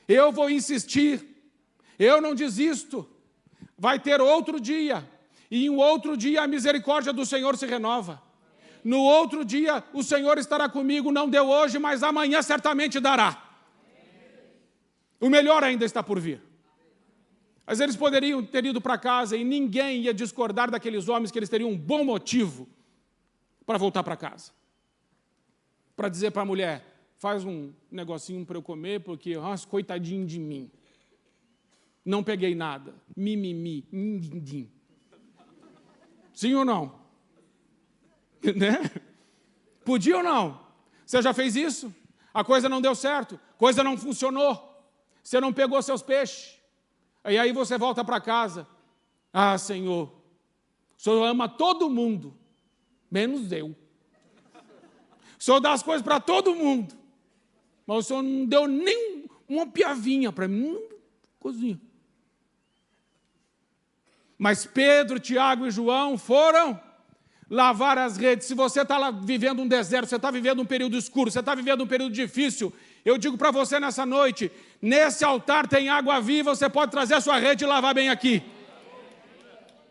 eu 0.08 0.32
vou 0.32 0.50
insistir, 0.50 1.26
eu 2.00 2.22
não 2.22 2.34
desisto. 2.34 3.08
Vai 3.78 4.00
ter 4.00 4.22
outro 4.22 4.60
dia, 4.60 5.08
e 5.52 5.66
em 5.66 5.70
outro 5.70 6.18
dia 6.18 6.42
a 6.42 6.48
misericórdia 6.48 7.14
do 7.14 7.26
Senhor 7.26 7.56
se 7.58 7.66
renova. 7.66 8.22
No 8.84 9.00
outro 9.00 9.44
dia 9.44 9.84
o 9.94 10.02
Senhor 10.02 10.38
estará 10.38 10.70
comigo, 10.70 11.12
não 11.12 11.30
deu 11.30 11.48
hoje, 11.48 11.78
mas 11.78 12.04
amanhã 12.04 12.42
certamente 12.42 13.00
dará. 13.00 13.44
O 15.20 15.30
melhor 15.30 15.64
ainda 15.64 15.84
está 15.84 16.02
por 16.02 16.20
vir. 16.20 16.42
Mas 17.66 17.82
eles 17.82 17.98
poderiam 17.98 18.42
ter 18.42 18.66
ido 18.66 18.80
para 18.80 18.98
casa 18.98 19.36
e 19.36 19.44
ninguém 19.44 20.04
ia 20.04 20.14
discordar 20.14 20.72
daqueles 20.72 21.10
homens 21.10 21.32
que 21.32 21.38
eles 21.38 21.50
teriam 21.50 21.70
um 21.70 21.78
bom 21.78 22.04
motivo 22.04 22.68
para 23.66 23.78
voltar 23.78 24.04
para 24.04 24.16
casa. 24.16 24.52
Para 25.94 26.08
dizer 26.08 26.32
para 26.32 26.44
a 26.44 26.46
mulher: 26.46 26.97
faz 27.18 27.44
um 27.44 27.74
negocinho 27.92 28.46
para 28.46 28.58
eu 28.58 28.62
comer, 28.62 29.02
porque, 29.02 29.36
nossa, 29.36 29.68
coitadinho 29.68 30.26
de 30.26 30.40
mim. 30.40 30.72
Não 32.06 32.24
peguei 32.24 32.56
nada. 32.56 32.96
Mimimi, 33.16 33.86
mindim. 33.92 34.70
Sim 36.34 36.54
ou 36.56 36.66
não? 36.66 37.08
Né? 38.56 38.80
Podia 39.84 40.18
ou 40.18 40.24
não? 40.24 40.62
Você 41.06 41.22
já 41.22 41.34
fez 41.34 41.56
isso? 41.56 41.94
A 42.34 42.44
coisa 42.44 42.70
não 42.70 42.80
deu 42.80 42.94
certo, 42.94 43.40
coisa 43.58 43.84
não 43.84 43.98
funcionou. 43.98 44.68
Você 45.24 45.42
não 45.42 45.52
pegou 45.52 45.82
seus 45.82 46.02
peixes. 46.02 46.58
E 47.26 47.38
aí 47.38 47.52
você 47.52 47.78
volta 47.78 48.06
para 48.06 48.22
casa. 48.22 48.68
Ah, 49.34 49.58
Senhor, 49.58 50.08
o 50.98 51.02
Senhor 51.02 51.24
ama 51.26 51.50
todo 51.50 51.90
mundo, 51.90 52.34
menos 53.10 53.52
eu. 53.52 53.76
O 55.38 55.44
Senhor 55.44 55.60
dá 55.60 55.74
as 55.74 55.84
coisas 55.84 56.02
para 56.02 56.20
todo 56.20 56.56
mundo, 56.56 56.96
mas 57.88 57.98
o 57.98 58.03
Senhor 58.03 58.22
não 58.22 58.46
deu 58.46 58.67
nem 58.67 59.25
uma 59.48 59.65
piavinha 59.65 60.32
para 60.32 60.48
mim, 60.48 60.77
cozinha. 61.39 61.79
Mas 64.38 64.65
Pedro, 64.65 65.20
Tiago 65.20 65.65
e 65.65 65.72
João 65.72 66.17
foram 66.17 66.79
lavar 67.50 67.98
as 67.98 68.17
redes. 68.17 68.46
Se 68.46 68.53
você 68.53 68.82
está 68.82 69.10
vivendo 69.10 69.62
um 69.62 69.67
deserto, 69.67 70.10
você 70.10 70.17
está 70.17 70.29
vivendo 70.29 70.62
um 70.62 70.65
período 70.65 70.98
escuro, 70.98 71.32
você 71.32 71.39
está 71.39 71.56
vivendo 71.56 71.84
um 71.84 71.88
período 71.88 72.13
difícil, 72.13 72.74
eu 73.06 73.17
digo 73.17 73.38
para 73.38 73.51
você 73.51 73.79
nessa 73.79 74.06
noite: 74.06 74.51
nesse 74.82 75.24
altar 75.24 75.65
tem 75.65 75.88
água 75.88 76.20
viva, 76.20 76.53
você 76.53 76.70
pode 76.70 76.91
trazer 76.91 77.15
a 77.15 77.22
sua 77.22 77.39
rede 77.39 77.63
e 77.63 77.67
lavar 77.67 77.96
bem 77.96 78.10
aqui. 78.10 78.44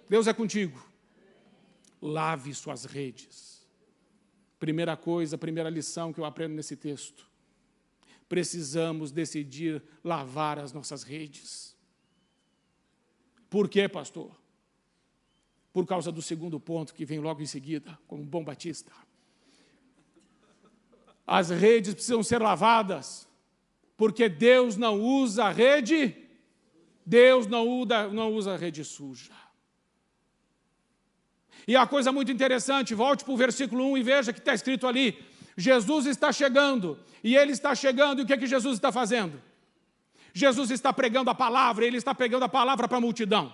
Deus 0.08 0.26
é 0.26 0.34
contigo. 0.34 0.84
Lave 2.00 2.54
suas 2.54 2.84
redes. 2.84 3.66
Primeira 4.60 4.96
coisa, 4.96 5.36
primeira 5.36 5.68
lição 5.70 6.12
que 6.12 6.20
eu 6.20 6.24
aprendo 6.24 6.54
nesse 6.54 6.76
texto. 6.76 7.26
Precisamos 8.28 9.12
decidir 9.12 9.82
lavar 10.02 10.58
as 10.58 10.72
nossas 10.72 11.02
redes. 11.02 11.76
Por 13.48 13.68
quê, 13.68 13.88
pastor? 13.88 14.30
Por 15.72 15.86
causa 15.86 16.10
do 16.10 16.22
segundo 16.22 16.58
ponto 16.58 16.94
que 16.94 17.04
vem 17.04 17.20
logo 17.20 17.42
em 17.42 17.46
seguida, 17.46 17.98
como 18.06 18.24
bom 18.24 18.42
batista. 18.42 18.92
As 21.26 21.50
redes 21.50 21.94
precisam 21.94 22.22
ser 22.22 22.40
lavadas, 22.40 23.28
porque 23.96 24.28
Deus 24.28 24.76
não 24.76 25.00
usa 25.00 25.50
rede, 25.50 26.14
Deus 27.04 27.46
não 27.46 27.68
usa, 27.68 28.08
não 28.08 28.32
usa 28.32 28.56
rede 28.56 28.84
suja. 28.84 29.32
E 31.66 31.74
a 31.74 31.86
coisa 31.86 32.12
muito 32.12 32.30
interessante, 32.30 32.94
volte 32.94 33.24
para 33.24 33.34
o 33.34 33.36
versículo 33.36 33.90
1 33.92 33.98
e 33.98 34.02
veja 34.02 34.32
que 34.32 34.38
está 34.38 34.54
escrito 34.54 34.86
ali: 34.86 35.18
Jesus 35.56 36.06
está 36.06 36.32
chegando, 36.32 36.98
e 37.24 37.36
ele 37.36 37.52
está 37.52 37.74
chegando, 37.74 38.20
e 38.20 38.22
o 38.22 38.26
que, 38.26 38.32
é 38.34 38.36
que 38.36 38.46
Jesus 38.46 38.74
está 38.74 38.92
fazendo? 38.92 39.40
Jesus 40.34 40.70
está 40.70 40.92
pregando 40.92 41.30
a 41.30 41.34
palavra, 41.34 41.86
ele 41.86 41.96
está 41.96 42.14
pregando 42.14 42.44
a 42.44 42.48
palavra 42.48 42.86
para 42.86 42.98
a 42.98 43.00
multidão. 43.00 43.52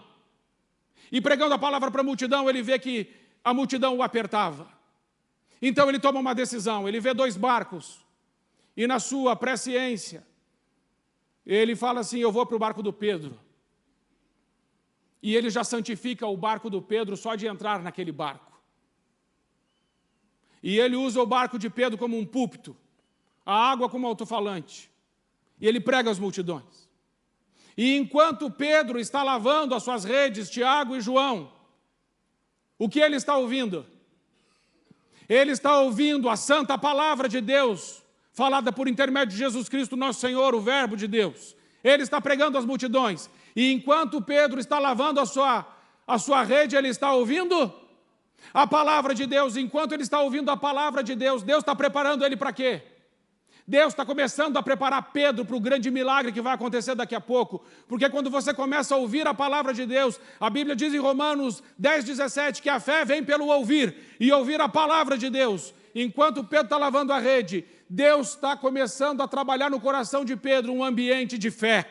E 1.13 1.21
pregando 1.21 1.55
a 1.55 1.59
palavra 1.59 1.91
para 1.91 2.01
a 2.01 2.05
multidão, 2.05 2.49
ele 2.51 2.63
vê 2.63 2.79
que 2.79 3.09
a 3.45 3.55
multidão 3.55 3.97
o 3.97 4.03
apertava. 4.03 4.69
Então 5.61 5.89
ele 5.89 6.01
toma 6.01 6.19
uma 6.19 6.35
decisão, 6.35 6.89
ele 6.89 6.99
vê 6.99 7.15
dois 7.15 7.37
barcos, 7.37 8.01
e 8.77 8.87
na 8.87 8.99
sua 8.99 9.37
presciência, 9.37 10.27
ele 11.47 11.77
fala 11.77 12.01
assim: 12.01 12.19
Eu 12.19 12.33
vou 12.33 12.47
para 12.47 12.57
o 12.57 12.59
barco 12.59 12.83
do 12.83 12.93
Pedro. 12.93 13.39
E 15.23 15.37
ele 15.37 15.51
já 15.51 15.63
santifica 15.63 16.27
o 16.27 16.37
barco 16.37 16.69
do 16.69 16.83
Pedro 16.83 17.17
só 17.17 17.37
de 17.37 17.47
entrar 17.47 17.81
naquele 17.81 18.11
barco. 18.11 18.52
E 20.63 20.79
ele 20.79 20.97
usa 20.97 21.21
o 21.21 21.27
barco 21.27 21.59
de 21.59 21.69
Pedro 21.69 21.99
como 21.99 22.19
um 22.19 22.25
púlpito, 22.25 22.77
a 23.45 23.71
água 23.71 23.89
como 23.89 24.07
alto-falante 24.07 24.93
e 25.63 25.69
ele 25.69 25.79
prega 25.79 26.11
às 26.11 26.19
multidões. 26.19 26.91
E 27.77 27.97
enquanto 27.97 28.51
Pedro 28.51 28.99
está 28.99 29.23
lavando 29.23 29.77
as 29.77 29.85
suas 29.85 30.05
redes, 30.05 30.51
Tiago 30.51 30.97
e 30.97 31.01
João, 31.01 31.53
o 32.77 32.89
que 32.89 32.99
ele 32.99 33.15
está 33.15 33.37
ouvindo? 33.37 33.87
Ele 35.29 35.53
está 35.53 35.79
ouvindo 35.79 36.29
a 36.29 36.37
santa 36.37 36.77
palavra 36.77 37.29
de 37.29 37.41
Deus, 37.41 38.03
falada 38.33 38.73
por 38.73 38.89
intermédio 38.89 39.29
de 39.35 39.39
Jesus 39.39 39.69
Cristo, 39.69 39.97
nosso 39.97 40.19
Senhor, 40.19 40.53
o 40.53 40.61
Verbo 40.61 40.97
de 40.97 41.07
Deus. 41.07 41.55
Ele 41.85 42.03
está 42.03 42.21
pregando 42.21 42.59
às 42.59 42.65
multidões. 42.65 43.31
E 43.55 43.73
enquanto 43.73 44.21
Pedro 44.21 44.59
está 44.59 44.81
lavando 44.81 45.21
a 45.21 45.27
sua, 45.27 45.65
a 46.05 46.19
sua 46.19 46.43
rede, 46.43 46.75
ele 46.75 46.89
está 46.89 47.13
ouvindo 47.13 47.73
a 48.53 48.67
palavra 48.67 49.15
de 49.15 49.27
Deus. 49.27 49.57
Enquanto 49.57 49.93
ele 49.93 50.03
está 50.03 50.21
ouvindo 50.21 50.51
a 50.51 50.57
palavra 50.57 51.03
de 51.03 51.15
Deus, 51.15 51.43
Deus 51.43 51.61
está 51.61 51.75
preparando 51.75 52.25
ele 52.25 52.37
para 52.37 52.53
quê? 52.53 52.83
Deus 53.67 53.93
está 53.93 54.05
começando 54.05 54.57
a 54.57 54.63
preparar 54.63 55.13
Pedro 55.13 55.45
para 55.45 55.57
o 55.57 55.61
grande 55.61 55.91
milagre 55.91 56.33
que 56.33 56.41
vai 56.41 56.55
acontecer 56.55 56.95
daqui 56.95 57.15
a 57.15 57.21
pouco. 57.21 57.65
Porque 57.87 58.09
quando 58.11 58.29
você 58.29 58.53
começa 58.53 58.95
a 58.95 58.99
ouvir 58.99 59.27
a 59.27 59.33
palavra 59.33 59.73
de 59.73 59.87
Deus, 59.87 60.19
a 60.41 60.51
Bíblia 60.51 60.75
diz 60.75 60.93
em 60.93 60.99
Romanos 60.99 61.63
10, 61.79 62.05
17 62.05 62.61
que 62.61 62.69
a 62.69 62.81
fé 62.81 63.05
vem 63.05 63.23
pelo 63.23 63.47
ouvir 63.47 63.95
e 64.19 64.33
ouvir 64.33 64.61
a 64.61 64.69
palavra 64.69 65.17
de 65.17 65.31
Deus. 65.31 65.73
Enquanto 65.95 66.43
Pedro 66.43 66.67
está 66.67 66.77
lavando 66.77 67.13
a 67.13 67.19
rede, 67.19 67.65
Deus 67.89 68.31
está 68.31 68.57
começando 68.57 69.21
a 69.21 69.29
trabalhar 69.29 69.71
no 69.71 69.81
coração 69.81 70.25
de 70.25 70.35
Pedro 70.35 70.73
um 70.73 70.83
ambiente 70.83 71.39
de 71.39 71.51
fé. 71.51 71.89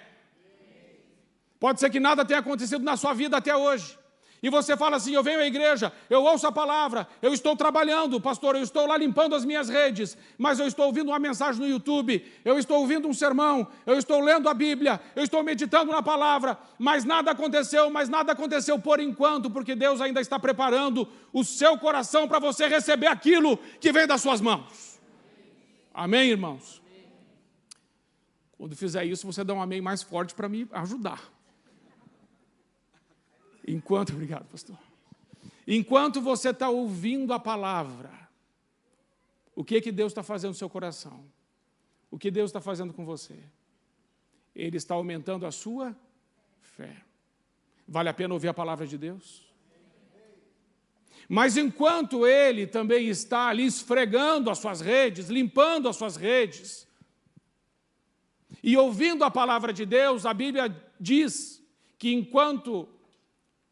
Pode 1.59 1.79
ser 1.79 1.89
que 1.89 1.99
nada 1.99 2.25
tenha 2.25 2.39
acontecido 2.39 2.83
na 2.83 2.97
sua 2.97 3.13
vida 3.13 3.37
até 3.37 3.55
hoje. 3.55 4.00
E 4.43 4.49
você 4.49 4.75
fala 4.75 4.97
assim: 4.97 5.13
eu 5.13 5.21
venho 5.21 5.39
à 5.39 5.45
igreja, 5.45 5.93
eu 6.09 6.23
ouço 6.23 6.47
a 6.47 6.51
palavra, 6.51 7.07
eu 7.21 7.33
estou 7.33 7.55
trabalhando, 7.55 8.19
pastor, 8.19 8.55
eu 8.55 8.63
estou 8.63 8.87
lá 8.87 8.97
limpando 8.97 9.35
as 9.35 9.45
minhas 9.45 9.69
redes, 9.69 10.17
mas 10.37 10.59
eu 10.59 10.65
estou 10.65 10.87
ouvindo 10.87 11.09
uma 11.09 11.19
mensagem 11.19 11.61
no 11.61 11.67
YouTube, 11.67 12.25
eu 12.43 12.57
estou 12.57 12.79
ouvindo 12.79 13.07
um 13.07 13.13
sermão, 13.13 13.67
eu 13.85 13.97
estou 13.97 14.19
lendo 14.19 14.49
a 14.49 14.53
Bíblia, 14.53 14.99
eu 15.15 15.23
estou 15.23 15.43
meditando 15.43 15.91
na 15.91 16.01
palavra, 16.01 16.57
mas 16.79 17.05
nada 17.05 17.31
aconteceu, 17.31 17.89
mas 17.91 18.09
nada 18.09 18.31
aconteceu 18.31 18.79
por 18.79 18.99
enquanto, 18.99 19.49
porque 19.49 19.75
Deus 19.75 20.01
ainda 20.01 20.19
está 20.19 20.39
preparando 20.39 21.07
o 21.31 21.43
seu 21.43 21.77
coração 21.77 22.27
para 22.27 22.39
você 22.39 22.67
receber 22.67 23.07
aquilo 23.07 23.57
que 23.79 23.91
vem 23.91 24.07
das 24.07 24.21
suas 24.21 24.41
mãos. 24.41 24.99
Amém, 25.93 26.29
irmãos? 26.29 26.81
Quando 28.57 28.75
fizer 28.75 29.05
isso, 29.05 29.25
você 29.25 29.43
dá 29.43 29.53
um 29.53 29.61
amém 29.61 29.81
mais 29.81 30.01
forte 30.01 30.33
para 30.33 30.47
me 30.49 30.67
ajudar. 30.71 31.21
Enquanto, 33.67 34.13
obrigado, 34.13 34.45
pastor. 34.45 34.77
Enquanto 35.67 36.21
você 36.21 36.49
está 36.49 36.69
ouvindo 36.69 37.33
a 37.33 37.39
palavra, 37.39 38.11
o 39.55 39.63
que 39.63 39.79
que 39.81 39.91
Deus 39.91 40.11
está 40.11 40.23
fazendo 40.23 40.49
no 40.49 40.55
seu 40.55 40.69
coração? 40.69 41.23
O 42.09 42.17
que 42.17 42.31
Deus 42.31 42.49
está 42.49 42.59
fazendo 42.59 42.93
com 42.93 43.05
você? 43.05 43.37
Ele 44.55 44.77
está 44.77 44.95
aumentando 44.95 45.45
a 45.45 45.51
sua 45.51 45.95
fé. 46.59 46.97
Vale 47.87 48.09
a 48.09 48.13
pena 48.13 48.33
ouvir 48.33 48.47
a 48.49 48.53
palavra 48.53 48.85
de 48.85 48.97
Deus? 48.97 49.49
Mas 51.29 51.55
enquanto 51.55 52.27
ele 52.27 52.67
também 52.67 53.07
está 53.07 53.47
ali 53.47 53.65
esfregando 53.65 54.49
as 54.49 54.59
suas 54.59 54.81
redes, 54.81 55.29
limpando 55.29 55.87
as 55.87 55.95
suas 55.95 56.17
redes, 56.17 56.87
e 58.61 58.75
ouvindo 58.75 59.23
a 59.23 59.31
palavra 59.31 59.71
de 59.71 59.85
Deus, 59.85 60.25
a 60.25 60.33
Bíblia 60.33 60.75
diz 60.99 61.63
que 61.97 62.13
enquanto 62.13 62.89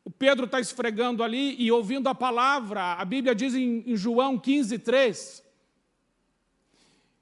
o 0.03 0.09
Pedro 0.09 0.45
está 0.45 0.59
esfregando 0.59 1.23
ali 1.23 1.55
e 1.59 1.71
ouvindo 1.71 2.07
a 2.07 2.15
palavra, 2.15 2.93
a 2.93 3.05
Bíblia 3.05 3.35
diz 3.35 3.53
em, 3.53 3.83
em 3.85 3.95
João 3.95 4.37
15, 4.37 4.79
3, 4.79 5.43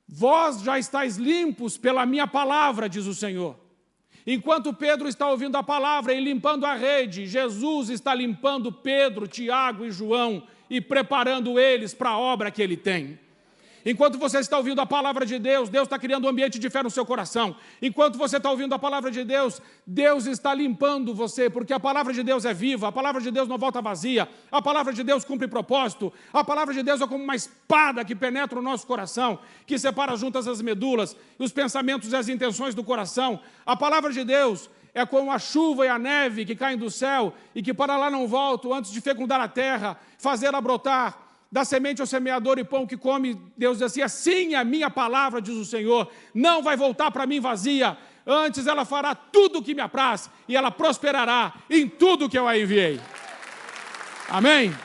Vós 0.07 0.61
já 0.61 0.79
estáis 0.79 1.17
limpos 1.17 1.77
pela 1.77 2.05
minha 2.05 2.25
palavra, 2.25 2.87
diz 2.87 3.05
o 3.05 3.13
Senhor. 3.13 3.57
Enquanto 4.25 4.73
Pedro 4.73 5.07
está 5.07 5.29
ouvindo 5.29 5.57
a 5.57 5.63
palavra 5.63 6.13
e 6.13 6.19
limpando 6.19 6.65
a 6.65 6.75
rede, 6.75 7.27
Jesus 7.27 7.89
está 7.89 8.13
limpando 8.13 8.71
Pedro, 8.71 9.27
Tiago 9.27 9.85
e 9.85 9.91
João 9.91 10.43
e 10.69 10.79
preparando 10.79 11.59
eles 11.59 11.93
para 11.93 12.11
a 12.11 12.17
obra 12.17 12.51
que 12.51 12.61
ele 12.61 12.77
tem. 12.77 13.19
Enquanto 13.89 14.17
você 14.17 14.39
está 14.39 14.57
ouvindo 14.57 14.81
a 14.81 14.85
palavra 14.85 15.25
de 15.25 15.39
Deus, 15.39 15.69
Deus 15.69 15.85
está 15.85 15.97
criando 15.97 16.25
um 16.25 16.29
ambiente 16.29 16.59
de 16.59 16.69
fé 16.69 16.83
no 16.83 16.89
seu 16.89 17.05
coração. 17.05 17.55
Enquanto 17.81 18.17
você 18.17 18.35
está 18.35 18.51
ouvindo 18.51 18.75
a 18.75 18.77
palavra 18.77 19.09
de 19.09 19.23
Deus, 19.23 19.61
Deus 19.85 20.25
está 20.25 20.53
limpando 20.53 21.15
você, 21.15 21.49
porque 21.49 21.71
a 21.71 21.79
palavra 21.79 22.11
de 22.11 22.21
Deus 22.21 22.43
é 22.43 22.53
viva, 22.53 22.89
a 22.89 22.91
palavra 22.91 23.21
de 23.21 23.31
Deus 23.31 23.47
não 23.47 23.57
volta 23.57 23.81
vazia, 23.81 24.27
a 24.51 24.61
palavra 24.61 24.91
de 24.91 25.03
Deus 25.03 25.23
cumpre 25.23 25.47
propósito, 25.47 26.11
a 26.33 26.43
palavra 26.43 26.73
de 26.73 26.83
Deus 26.83 26.99
é 26.99 27.07
como 27.07 27.23
uma 27.23 27.33
espada 27.33 28.03
que 28.03 28.13
penetra 28.13 28.59
o 28.59 28.61
nosso 28.61 28.85
coração, 28.85 29.39
que 29.65 29.79
separa 29.79 30.17
juntas 30.17 30.49
as 30.49 30.61
medulas, 30.61 31.15
os 31.39 31.53
pensamentos 31.53 32.11
e 32.11 32.15
as 32.17 32.27
intenções 32.27 32.75
do 32.75 32.83
coração. 32.83 33.39
A 33.65 33.77
palavra 33.77 34.11
de 34.11 34.25
Deus 34.25 34.69
é 34.93 35.05
como 35.05 35.31
a 35.31 35.39
chuva 35.39 35.85
e 35.85 35.89
a 35.89 35.97
neve 35.97 36.43
que 36.43 36.57
caem 36.57 36.77
do 36.77 36.91
céu 36.91 37.33
e 37.55 37.63
que 37.63 37.73
para 37.73 37.95
lá 37.95 38.11
não 38.11 38.27
voltam 38.27 38.73
antes 38.73 38.91
de 38.91 38.99
fecundar 38.99 39.39
a 39.39 39.47
terra, 39.47 39.97
fazê-la 40.17 40.59
brotar 40.59 41.26
da 41.51 41.63
semente 41.63 42.01
ao 42.01 42.07
semeador 42.07 42.59
e 42.59 42.63
pão 42.63 42.85
que 42.85 42.97
come, 42.97 43.41
Deus 43.55 43.77
diz 43.77 43.85
assim: 43.87 44.01
assim 44.01 44.53
é 44.53 44.57
a 44.57 44.63
minha 44.63 44.89
palavra, 44.89 45.41
diz 45.41 45.55
o 45.55 45.65
Senhor, 45.65 46.11
não 46.33 46.61
vai 46.61 46.75
voltar 46.75 47.09
para 47.11 47.25
mim 47.25 47.39
vazia, 47.39 47.97
antes 48.25 48.67
ela 48.67 48.85
fará 48.85 49.15
tudo 49.15 49.59
o 49.59 49.63
que 49.63 49.73
me 49.73 49.81
apraz 49.81 50.29
e 50.47 50.55
ela 50.55 50.69
prosperará 50.69 51.53
em 51.69 51.87
tudo 51.87 52.29
que 52.29 52.37
eu 52.37 52.47
a 52.47 52.57
enviei. 52.57 52.99
Amém? 54.29 54.75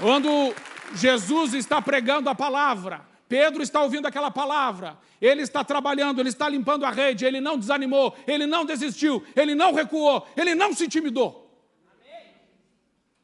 Quando 0.00 0.54
Jesus 0.94 1.54
está 1.54 1.80
pregando 1.80 2.28
a 2.28 2.34
palavra, 2.34 3.06
Pedro 3.28 3.62
está 3.62 3.82
ouvindo 3.82 4.06
aquela 4.06 4.30
palavra, 4.30 4.98
ele 5.20 5.42
está 5.42 5.62
trabalhando, 5.62 6.20
ele 6.20 6.28
está 6.28 6.48
limpando 6.48 6.84
a 6.84 6.90
rede, 6.90 7.24
ele 7.24 7.40
não 7.40 7.58
desanimou, 7.58 8.16
ele 8.26 8.46
não 8.46 8.64
desistiu, 8.64 9.24
ele 9.36 9.54
não 9.54 9.72
recuou, 9.72 10.26
ele 10.36 10.54
não 10.54 10.72
se 10.72 10.86
intimidou. 10.86 11.44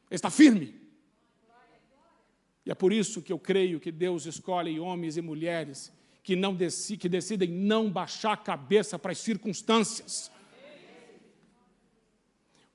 Ele 0.09 0.17
está 0.17 0.29
firme. 0.29 0.74
E 2.65 2.71
é 2.71 2.75
por 2.75 2.91
isso 2.91 3.21
que 3.21 3.31
eu 3.31 3.37
creio 3.37 3.79
que 3.79 3.91
Deus 3.91 4.25
escolhe 4.25 4.79
homens 4.79 5.17
e 5.17 5.21
mulheres 5.21 5.93
que, 6.23 6.35
não 6.35 6.55
deci, 6.55 6.97
que 6.97 7.07
decidem 7.07 7.49
não 7.49 7.91
baixar 7.91 8.33
a 8.33 8.37
cabeça 8.37 8.97
para 8.97 9.11
as 9.11 9.19
circunstâncias. 9.19 10.31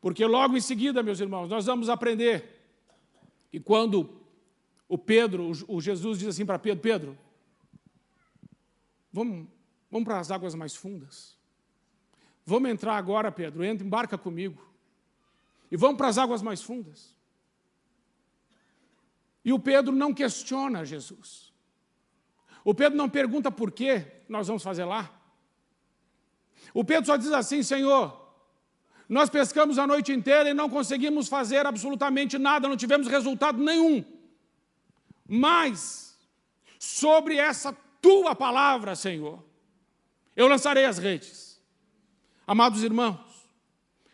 Porque 0.00 0.24
logo 0.24 0.57
em 0.57 0.61
seguida, 0.61 1.03
meus 1.03 1.18
irmãos, 1.18 1.48
nós 1.48 1.66
vamos 1.66 1.88
aprender 1.88 2.61
que 3.50 3.59
quando 3.59 4.20
o 4.88 4.96
Pedro, 4.96 5.50
o 5.66 5.81
Jesus 5.81 6.20
diz 6.20 6.29
assim 6.29 6.46
para 6.46 6.59
Pedro, 6.59 6.81
Pedro, 6.81 7.18
vamos, 9.12 9.48
vamos 9.90 10.07
para 10.07 10.20
as 10.20 10.31
águas 10.31 10.55
mais 10.55 10.76
fundas. 10.76 11.37
Vamos 12.46 12.70
entrar 12.70 12.96
agora, 12.96 13.33
Pedro, 13.33 13.64
entra, 13.64 13.85
embarca 13.85 14.16
comigo. 14.16 14.64
E 15.70 15.76
vamos 15.76 15.96
para 15.96 16.09
as 16.09 16.18
águas 16.18 16.40
mais 16.40 16.62
fundas. 16.62 17.14
E 19.44 19.53
o 19.53 19.59
Pedro 19.59 19.92
não 19.92 20.12
questiona 20.12 20.85
Jesus. 20.85 21.53
O 22.64 22.74
Pedro 22.74 22.96
não 22.96 23.09
pergunta 23.09 23.50
por 23.50 23.70
que 23.70 24.05
nós 24.29 24.46
vamos 24.46 24.62
fazer 24.62 24.85
lá. 24.85 25.11
O 26.74 26.85
Pedro 26.85 27.07
só 27.07 27.16
diz 27.16 27.33
assim: 27.33 27.62
Senhor, 27.62 28.20
nós 29.09 29.31
pescamos 29.31 29.79
a 29.79 29.87
noite 29.87 30.12
inteira 30.12 30.50
e 30.50 30.55
não 30.55 30.68
conseguimos 30.68 31.29
fazer 31.29 31.66
absolutamente 31.66 32.38
nada, 32.38 32.68
não 32.68 32.76
tivemos 32.76 33.09
resultado 33.09 33.62
nenhum. 33.62 34.05
Mas, 35.26 36.18
sobre 36.79 37.37
essa 37.37 37.76
tua 38.00 38.35
palavra, 38.35 38.94
Senhor, 38.94 39.42
eu 40.37 40.46
lançarei 40.48 40.85
as 40.85 40.98
redes. 40.98 41.61
Amados 42.46 42.83
irmãos, 42.83 43.18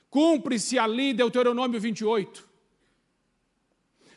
cumpre-se 0.08 0.78
ali 0.78 1.12
Deuteronômio 1.12 1.80
28. 1.80 2.45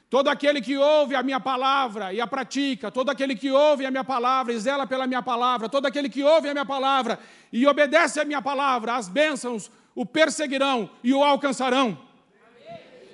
Todo 0.09 0.27
aquele 0.27 0.59
que 0.59 0.75
ouve 0.75 1.15
a 1.15 1.21
minha 1.21 1.39
palavra 1.39 2.11
e 2.11 2.19
a 2.19 2.25
pratica, 2.25 2.89
todo 2.89 3.09
aquele 3.11 3.35
que 3.35 3.51
ouve 3.51 3.85
a 3.85 3.91
minha 3.91 4.03
palavra 4.03 4.51
e 4.51 4.59
zela 4.59 4.87
pela 4.87 5.05
minha 5.05 5.21
palavra, 5.21 5.69
todo 5.69 5.85
aquele 5.85 6.09
que 6.09 6.23
ouve 6.23 6.49
a 6.49 6.53
minha 6.53 6.65
palavra 6.65 7.19
e 7.53 7.67
obedece 7.67 8.19
a 8.19 8.25
minha 8.25 8.41
palavra, 8.41 8.95
as 8.95 9.07
bênçãos 9.07 9.69
o 9.93 10.05
perseguirão 10.05 10.89
e 11.03 11.13
o 11.13 11.23
alcançarão. 11.23 11.97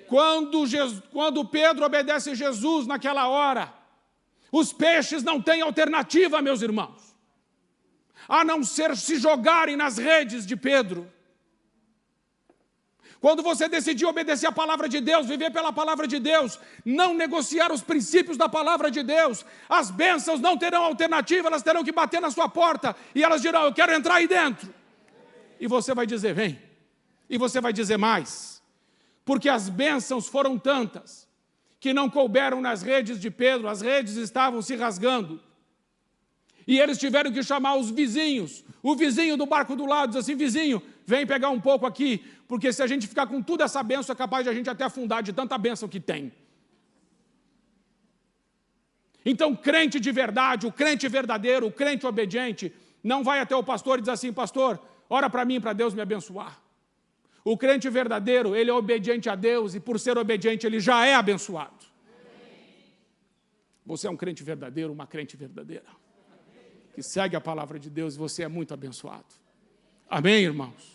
Quando, 0.08 0.68
Jesus, 0.68 1.02
quando 1.12 1.44
Pedro 1.44 1.84
obedece 1.84 2.36
Jesus 2.36 2.86
naquela 2.86 3.28
hora, 3.28 3.74
os 4.52 4.72
peixes 4.72 5.24
não 5.24 5.42
têm 5.42 5.62
alternativa, 5.62 6.42
meus 6.42 6.62
irmãos, 6.62 7.16
a 8.30 8.46
não 8.46 8.64
ser 8.64 8.96
se 8.96 9.18
jogarem 9.18 9.76
nas 9.76 9.98
redes 9.98 10.46
de 10.46 10.56
Pedro. 10.56 11.12
Quando 13.26 13.42
você 13.42 13.68
decidir 13.68 14.06
obedecer 14.06 14.46
a 14.46 14.52
palavra 14.52 14.88
de 14.88 15.02
Deus, 15.02 15.26
viver 15.26 15.50
pela 15.52 15.74
palavra 15.74 16.06
de 16.08 16.20
Deus, 16.20 16.60
não 16.86 17.16
negociar 17.16 17.72
os 17.72 17.82
princípios 17.82 18.38
da 18.38 18.48
palavra 18.48 18.92
de 18.92 19.02
Deus, 19.02 19.44
as 19.68 19.90
bênçãos 19.90 20.40
não 20.40 20.56
terão 20.56 20.84
alternativa, 20.84 21.48
elas 21.48 21.64
terão 21.64 21.84
que 21.84 21.92
bater 21.92 22.22
na 22.22 22.30
sua 22.30 22.48
porta 22.48 22.96
e 23.16 23.24
elas 23.24 23.42
dirão: 23.42 23.64
Eu 23.64 23.74
quero 23.74 23.92
entrar 23.96 24.18
aí 24.18 24.28
dentro. 24.28 24.72
E 25.60 25.66
você 25.66 25.96
vai 25.96 26.06
dizer: 26.06 26.36
Vem. 26.36 26.62
E 27.28 27.36
você 27.36 27.60
vai 27.60 27.74
dizer 27.74 27.98
mais. 27.98 28.62
Porque 29.26 29.50
as 29.50 29.70
bênçãos 29.70 30.28
foram 30.28 30.56
tantas 30.60 31.28
que 31.80 31.96
não 31.96 32.08
couberam 32.08 32.62
nas 32.62 32.84
redes 32.84 33.20
de 33.20 33.32
Pedro, 33.32 33.68
as 33.68 33.82
redes 33.82 34.18
estavam 34.18 34.62
se 34.62 34.76
rasgando. 34.76 35.42
E 36.68 36.80
eles 36.80 37.00
tiveram 37.00 37.32
que 37.32 37.42
chamar 37.42 37.76
os 37.76 37.90
vizinhos. 37.90 38.64
O 38.84 38.96
vizinho 38.96 39.36
do 39.36 39.48
barco 39.48 39.76
do 39.76 39.88
lado 39.88 40.10
diz 40.10 40.18
assim: 40.18 40.36
Vizinho, 40.36 40.80
vem 41.06 41.26
pegar 41.26 41.50
um 41.50 41.60
pouco 41.60 41.86
aqui, 41.86 42.26
porque 42.48 42.74
se 42.74 42.82
a 42.82 42.88
gente 42.88 43.08
ficar 43.08 43.28
com 43.28 43.42
toda 43.42 43.64
essa 43.64 43.82
bênção, 43.84 44.14
é 44.14 44.16
capaz 44.16 44.44
de 44.44 44.50
a 44.50 44.54
gente 44.54 44.70
até 44.70 44.84
afundar 44.84 45.22
de 45.24 45.32
tanta 45.32 45.58
bênção 45.58 45.88
que 45.88 46.00
tem. 46.00 46.32
Então, 49.26 49.56
crente 49.56 50.00
de 50.00 50.12
verdade, 50.12 50.68
o 50.68 50.72
crente 50.72 51.08
verdadeiro, 51.08 51.68
o 51.68 51.72
crente 51.72 52.06
obediente, 52.06 52.72
não 53.04 53.24
vai 53.24 53.40
até 53.40 53.56
o 53.56 53.64
pastor 53.64 53.98
e 53.98 54.02
diz 54.02 54.10
assim: 54.10 54.32
Pastor, 54.32 54.80
ora 55.10 55.30
para 55.30 55.44
mim, 55.44 55.60
para 55.60 55.74
Deus 55.74 55.94
me 55.94 56.02
abençoar. 56.02 56.62
O 57.44 57.58
crente 57.58 57.90
verdadeiro, 57.90 58.56
ele 58.56 58.70
é 58.70 58.74
obediente 58.74 59.30
a 59.30 59.36
Deus 59.36 59.76
e, 59.76 59.80
por 59.80 60.00
ser 60.00 60.18
obediente, 60.18 60.66
ele 60.66 60.80
já 60.80 61.06
é 61.06 61.14
abençoado. 61.14 61.86
Você 63.86 64.08
é 64.08 64.10
um 64.10 64.18
crente 64.18 64.44
verdadeiro, 64.44 64.92
uma 64.92 65.06
crente 65.06 65.38
verdadeira, 65.38 65.86
que 66.94 67.04
segue 67.04 67.36
a 67.36 67.42
palavra 67.42 67.80
de 67.80 67.90
Deus 67.90 68.16
e 68.16 68.18
você 68.18 68.44
é 68.44 68.48
muito 68.48 68.74
abençoado. 68.74 69.26
Amém, 70.10 70.44
irmãos? 70.44 70.95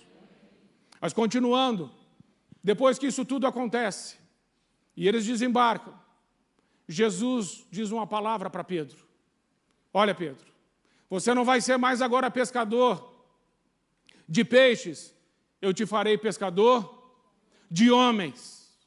Mas 1.00 1.12
continuando, 1.12 1.90
depois 2.62 2.98
que 2.98 3.06
isso 3.06 3.24
tudo 3.24 3.46
acontece, 3.46 4.18
e 4.96 5.08
eles 5.08 5.24
desembarcam, 5.24 5.98
Jesus 6.86 7.66
diz 7.70 7.90
uma 7.90 8.06
palavra 8.06 8.50
para 8.50 8.62
Pedro: 8.62 9.06
Olha, 9.92 10.14
Pedro, 10.14 10.46
você 11.08 11.32
não 11.32 11.44
vai 11.44 11.60
ser 11.60 11.76
mais 11.76 12.02
agora 12.02 12.30
pescador 12.30 13.10
de 14.28 14.44
peixes, 14.44 15.14
eu 15.60 15.72
te 15.72 15.86
farei 15.86 16.18
pescador 16.18 16.98
de 17.70 17.90
homens. 17.90 18.78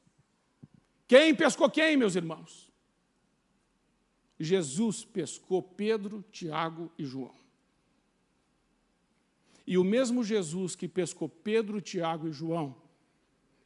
Quem 1.08 1.34
pescou 1.34 1.70
quem, 1.70 1.98
meus 1.98 2.16
irmãos? 2.16 2.72
Jesus 4.40 5.06
pescou 5.06 5.62
Pedro, 5.62 6.24
Tiago 6.32 6.92
e 6.98 7.06
João. 7.06 7.43
E 9.66 9.78
o 9.78 9.84
mesmo 9.84 10.24
Jesus 10.24 10.76
que 10.76 10.88
pescou 10.88 11.30
Pedro, 11.30 11.80
Tiago 11.80 12.28
e 12.28 12.32
João, 12.32 12.76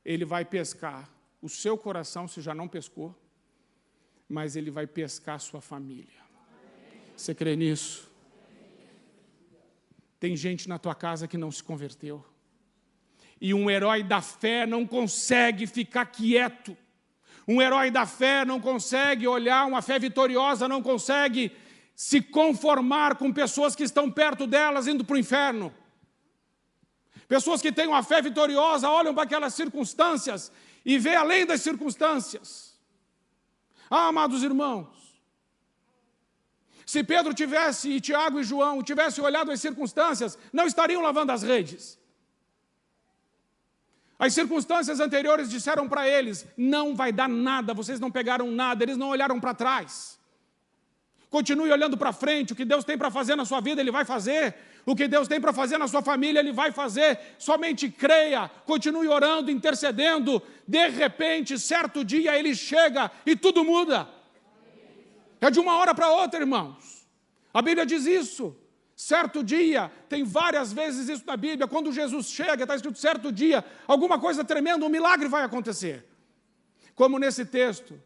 ele 0.05 0.25
vai 0.25 0.45
pescar 0.45 1.09
o 1.41 1.49
seu 1.49 1.77
coração, 1.77 2.27
se 2.27 2.41
já 2.41 2.53
não 2.53 2.67
pescou, 2.67 3.15
mas 4.29 4.55
ele 4.55 4.69
vai 4.69 4.85
pescar 4.85 5.35
a 5.35 5.39
sua 5.39 5.61
família. 5.61 6.21
Você 7.15 7.33
crê 7.33 7.55
nisso? 7.55 8.07
Tem 10.19 10.35
gente 10.35 10.67
na 10.67 10.77
tua 10.77 10.95
casa 10.95 11.27
que 11.27 11.37
não 11.37 11.51
se 11.51 11.63
converteu. 11.63 12.23
E 13.39 13.53
um 13.53 13.69
herói 13.69 14.03
da 14.03 14.21
fé 14.21 14.65
não 14.65 14.85
consegue 14.85 15.67
ficar 15.67 16.05
quieto. 16.05 16.75
Um 17.47 17.61
herói 17.61 17.89
da 17.89 18.05
fé 18.05 18.43
não 18.43 18.59
consegue 18.59 19.27
olhar 19.27 19.65
uma 19.65 19.81
fé 19.81 19.97
vitoriosa, 19.97 20.67
não 20.67 20.81
consegue 20.81 21.51
se 21.95 22.21
conformar 22.21 23.15
com 23.15 23.31
pessoas 23.31 23.75
que 23.75 23.83
estão 23.83 24.11
perto 24.11 24.45
delas 24.45 24.87
indo 24.87 25.05
para 25.05 25.15
o 25.15 25.19
inferno. 25.19 25.73
Pessoas 27.27 27.61
que 27.61 27.71
têm 27.71 27.87
uma 27.87 28.03
fé 28.03 28.21
vitoriosa 28.21 28.89
olham 28.89 29.13
para 29.13 29.23
aquelas 29.23 29.53
circunstâncias 29.53 30.51
e 30.85 30.97
vê 30.97 31.15
além 31.15 31.45
das 31.45 31.61
circunstâncias. 31.61 32.77
Ah, 33.89 34.07
amados 34.07 34.43
irmãos, 34.43 34.87
se 36.85 37.03
Pedro 37.03 37.33
tivesse, 37.33 37.89
e 37.89 37.99
Tiago 37.99 38.39
e 38.39 38.43
João 38.43 38.81
tivessem 38.81 39.21
olhado 39.21 39.51
as 39.51 39.59
circunstâncias, 39.59 40.37
não 40.53 40.65
estariam 40.65 41.01
lavando 41.01 41.33
as 41.33 41.43
redes. 41.43 41.99
As 44.17 44.33
circunstâncias 44.33 45.01
anteriores 45.01 45.49
disseram 45.49 45.87
para 45.89 46.07
eles: 46.07 46.45
não 46.55 46.95
vai 46.95 47.11
dar 47.11 47.27
nada, 47.27 47.73
vocês 47.73 47.99
não 47.99 48.09
pegaram 48.09 48.49
nada, 48.49 48.83
eles 48.83 48.95
não 48.95 49.09
olharam 49.09 49.37
para 49.37 49.53
trás. 49.53 50.17
Continue 51.29 51.71
olhando 51.71 51.97
para 51.97 52.13
frente, 52.13 52.53
o 52.53 52.55
que 52.55 52.63
Deus 52.63 52.85
tem 52.85 52.97
para 52.97 53.11
fazer 53.11 53.35
na 53.35 53.43
sua 53.43 53.59
vida, 53.59 53.81
Ele 53.81 53.91
vai 53.91 54.05
fazer. 54.05 54.55
O 54.87 54.95
que 54.95 55.05
Deus 55.05 55.27
tem 55.27 55.41
para 55.41 55.51
fazer 55.51 55.77
na 55.77 55.85
sua 55.85 56.01
família, 56.01 56.39
Ele 56.39 56.53
vai 56.53 56.71
fazer. 56.71 57.19
Somente 57.37 57.89
creia, 57.89 58.49
continue 58.65 59.09
orando, 59.09 59.51
intercedendo. 59.51 60.41
De 60.65 60.87
repente, 60.87 61.59
certo 61.59 62.05
dia, 62.05 62.39
Ele 62.39 62.55
chega 62.55 63.11
e 63.25 63.35
tudo 63.35 63.65
muda. 63.65 64.07
É 65.41 65.51
de 65.51 65.59
uma 65.59 65.75
hora 65.75 65.93
para 65.93 66.09
outra, 66.09 66.39
irmãos. 66.39 67.05
A 67.53 67.61
Bíblia 67.61 67.85
diz 67.85 68.05
isso. 68.05 68.55
Certo 68.95 69.43
dia, 69.43 69.91
tem 70.07 70.23
várias 70.23 70.71
vezes 70.71 71.09
isso 71.09 71.23
na 71.27 71.35
Bíblia, 71.35 71.67
quando 71.67 71.91
Jesus 71.91 72.27
chega, 72.27 72.63
está 72.63 72.73
escrito 72.73 72.97
certo 72.97 73.29
dia, 73.29 73.63
alguma 73.85 74.17
coisa 74.17 74.43
tremenda, 74.43 74.85
um 74.85 74.89
milagre 74.89 75.27
vai 75.27 75.43
acontecer. 75.43 76.03
Como 76.95 77.19
nesse 77.19 77.45
texto, 77.45 78.01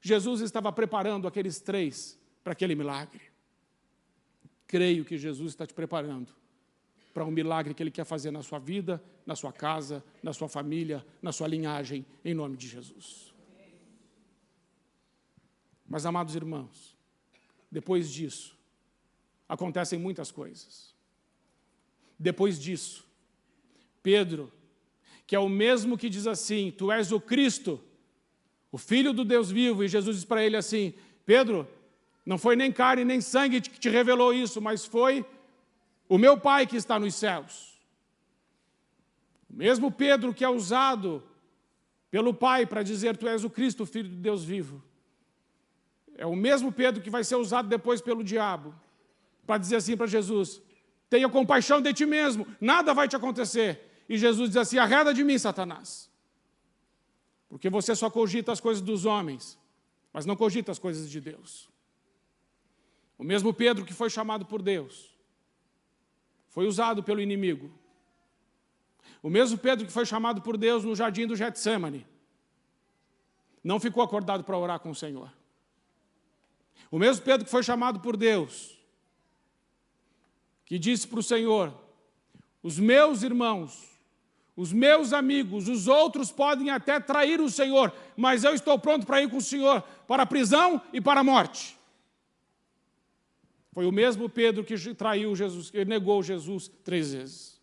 Jesus 0.00 0.40
estava 0.40 0.72
preparando 0.72 1.28
aqueles 1.28 1.60
três 1.60 2.18
para 2.42 2.54
aquele 2.54 2.74
milagre. 2.74 3.33
Creio 4.74 5.04
que 5.04 5.16
Jesus 5.16 5.52
está 5.52 5.64
te 5.64 5.72
preparando 5.72 6.34
para 7.12 7.24
um 7.24 7.30
milagre 7.30 7.72
que 7.74 7.80
Ele 7.80 7.92
quer 7.92 8.04
fazer 8.04 8.32
na 8.32 8.42
sua 8.42 8.58
vida, 8.58 9.00
na 9.24 9.36
sua 9.36 9.52
casa, 9.52 10.02
na 10.20 10.32
sua 10.32 10.48
família, 10.48 11.06
na 11.22 11.30
sua 11.30 11.46
linhagem, 11.46 12.04
em 12.24 12.34
nome 12.34 12.56
de 12.56 12.66
Jesus. 12.66 13.32
Mas, 15.86 16.04
amados 16.04 16.34
irmãos, 16.34 16.96
depois 17.70 18.10
disso, 18.10 18.58
acontecem 19.48 19.96
muitas 19.96 20.32
coisas. 20.32 20.92
Depois 22.18 22.60
disso, 22.60 23.06
Pedro, 24.02 24.52
que 25.24 25.36
é 25.36 25.38
o 25.38 25.48
mesmo 25.48 25.96
que 25.96 26.10
diz 26.10 26.26
assim: 26.26 26.72
Tu 26.76 26.90
és 26.90 27.12
o 27.12 27.20
Cristo, 27.20 27.80
o 28.72 28.76
Filho 28.76 29.12
do 29.12 29.24
Deus 29.24 29.52
vivo, 29.52 29.84
e 29.84 29.88
Jesus 29.88 30.16
diz 30.16 30.24
para 30.24 30.44
ele 30.44 30.56
assim: 30.56 30.94
Pedro, 31.24 31.64
não 32.24 32.38
foi 32.38 32.56
nem 32.56 32.72
carne 32.72 33.04
nem 33.04 33.20
sangue 33.20 33.60
que 33.60 33.78
te 33.78 33.88
revelou 33.88 34.32
isso, 34.32 34.60
mas 34.60 34.84
foi 34.84 35.24
o 36.08 36.16
meu 36.16 36.38
Pai 36.38 36.66
que 36.66 36.76
está 36.76 36.98
nos 36.98 37.14
céus. 37.14 37.74
O 39.50 39.56
mesmo 39.56 39.90
Pedro 39.90 40.32
que 40.32 40.44
é 40.44 40.48
usado 40.48 41.22
pelo 42.10 42.32
Pai 42.32 42.64
para 42.66 42.82
dizer: 42.82 43.16
Tu 43.16 43.28
és 43.28 43.44
o 43.44 43.50
Cristo, 43.50 43.84
Filho 43.84 44.08
de 44.08 44.16
Deus 44.16 44.44
vivo. 44.44 44.82
É 46.16 46.26
o 46.26 46.36
mesmo 46.36 46.72
Pedro 46.72 47.02
que 47.02 47.10
vai 47.10 47.24
ser 47.24 47.36
usado 47.36 47.68
depois 47.68 48.00
pelo 48.00 48.22
diabo 48.22 48.74
para 49.46 49.58
dizer 49.58 49.76
assim 49.76 49.96
para 49.96 50.06
Jesus: 50.06 50.62
tenha 51.10 51.28
compaixão 51.28 51.80
de 51.80 51.92
ti 51.92 52.06
mesmo, 52.06 52.46
nada 52.60 52.94
vai 52.94 53.06
te 53.06 53.16
acontecer. 53.16 54.04
E 54.08 54.16
Jesus 54.16 54.50
diz 54.50 54.56
assim: 54.56 54.78
arreda 54.78 55.12
de 55.12 55.22
mim, 55.22 55.38
Satanás. 55.38 56.10
Porque 57.48 57.70
você 57.70 57.94
só 57.94 58.10
cogita 58.10 58.50
as 58.50 58.60
coisas 58.60 58.82
dos 58.82 59.04
homens, 59.04 59.58
mas 60.12 60.26
não 60.26 60.34
cogita 60.34 60.72
as 60.72 60.78
coisas 60.78 61.08
de 61.08 61.20
Deus. 61.20 61.68
O 63.18 63.24
mesmo 63.24 63.52
Pedro 63.54 63.84
que 63.84 63.94
foi 63.94 64.10
chamado 64.10 64.44
por 64.44 64.60
Deus, 64.60 65.10
foi 66.48 66.66
usado 66.66 67.02
pelo 67.02 67.20
inimigo. 67.20 67.70
O 69.22 69.30
mesmo 69.30 69.56
Pedro 69.56 69.86
que 69.86 69.92
foi 69.92 70.04
chamado 70.04 70.42
por 70.42 70.56
Deus 70.56 70.84
no 70.84 70.94
jardim 70.94 71.26
do 71.26 71.36
Getsemane, 71.36 72.06
não 73.62 73.80
ficou 73.80 74.02
acordado 74.02 74.44
para 74.44 74.58
orar 74.58 74.78
com 74.78 74.90
o 74.90 74.94
Senhor. 74.94 75.32
O 76.90 76.98
mesmo 76.98 77.24
Pedro 77.24 77.44
que 77.44 77.50
foi 77.50 77.62
chamado 77.62 78.00
por 78.00 78.16
Deus, 78.16 78.78
que 80.64 80.78
disse 80.78 81.08
para 81.08 81.20
o 81.20 81.22
Senhor: 81.22 81.72
Os 82.62 82.78
meus 82.78 83.22
irmãos, 83.22 83.94
os 84.56 84.72
meus 84.72 85.12
amigos, 85.12 85.68
os 85.68 85.88
outros 85.88 86.30
podem 86.30 86.70
até 86.70 87.00
trair 87.00 87.40
o 87.40 87.50
Senhor, 87.50 87.92
mas 88.16 88.44
eu 88.44 88.54
estou 88.54 88.78
pronto 88.78 89.06
para 89.06 89.22
ir 89.22 89.30
com 89.30 89.38
o 89.38 89.42
Senhor 89.42 89.82
para 90.06 90.22
a 90.22 90.26
prisão 90.26 90.80
e 90.92 91.00
para 91.00 91.20
a 91.20 91.24
morte. 91.24 91.76
Foi 93.74 93.86
o 93.86 93.92
mesmo 93.92 94.28
Pedro 94.28 94.62
que 94.62 94.76
traiu 94.94 95.34
Jesus, 95.34 95.68
que 95.68 95.84
negou 95.84 96.22
Jesus 96.22 96.70
três 96.84 97.12
vezes. 97.12 97.60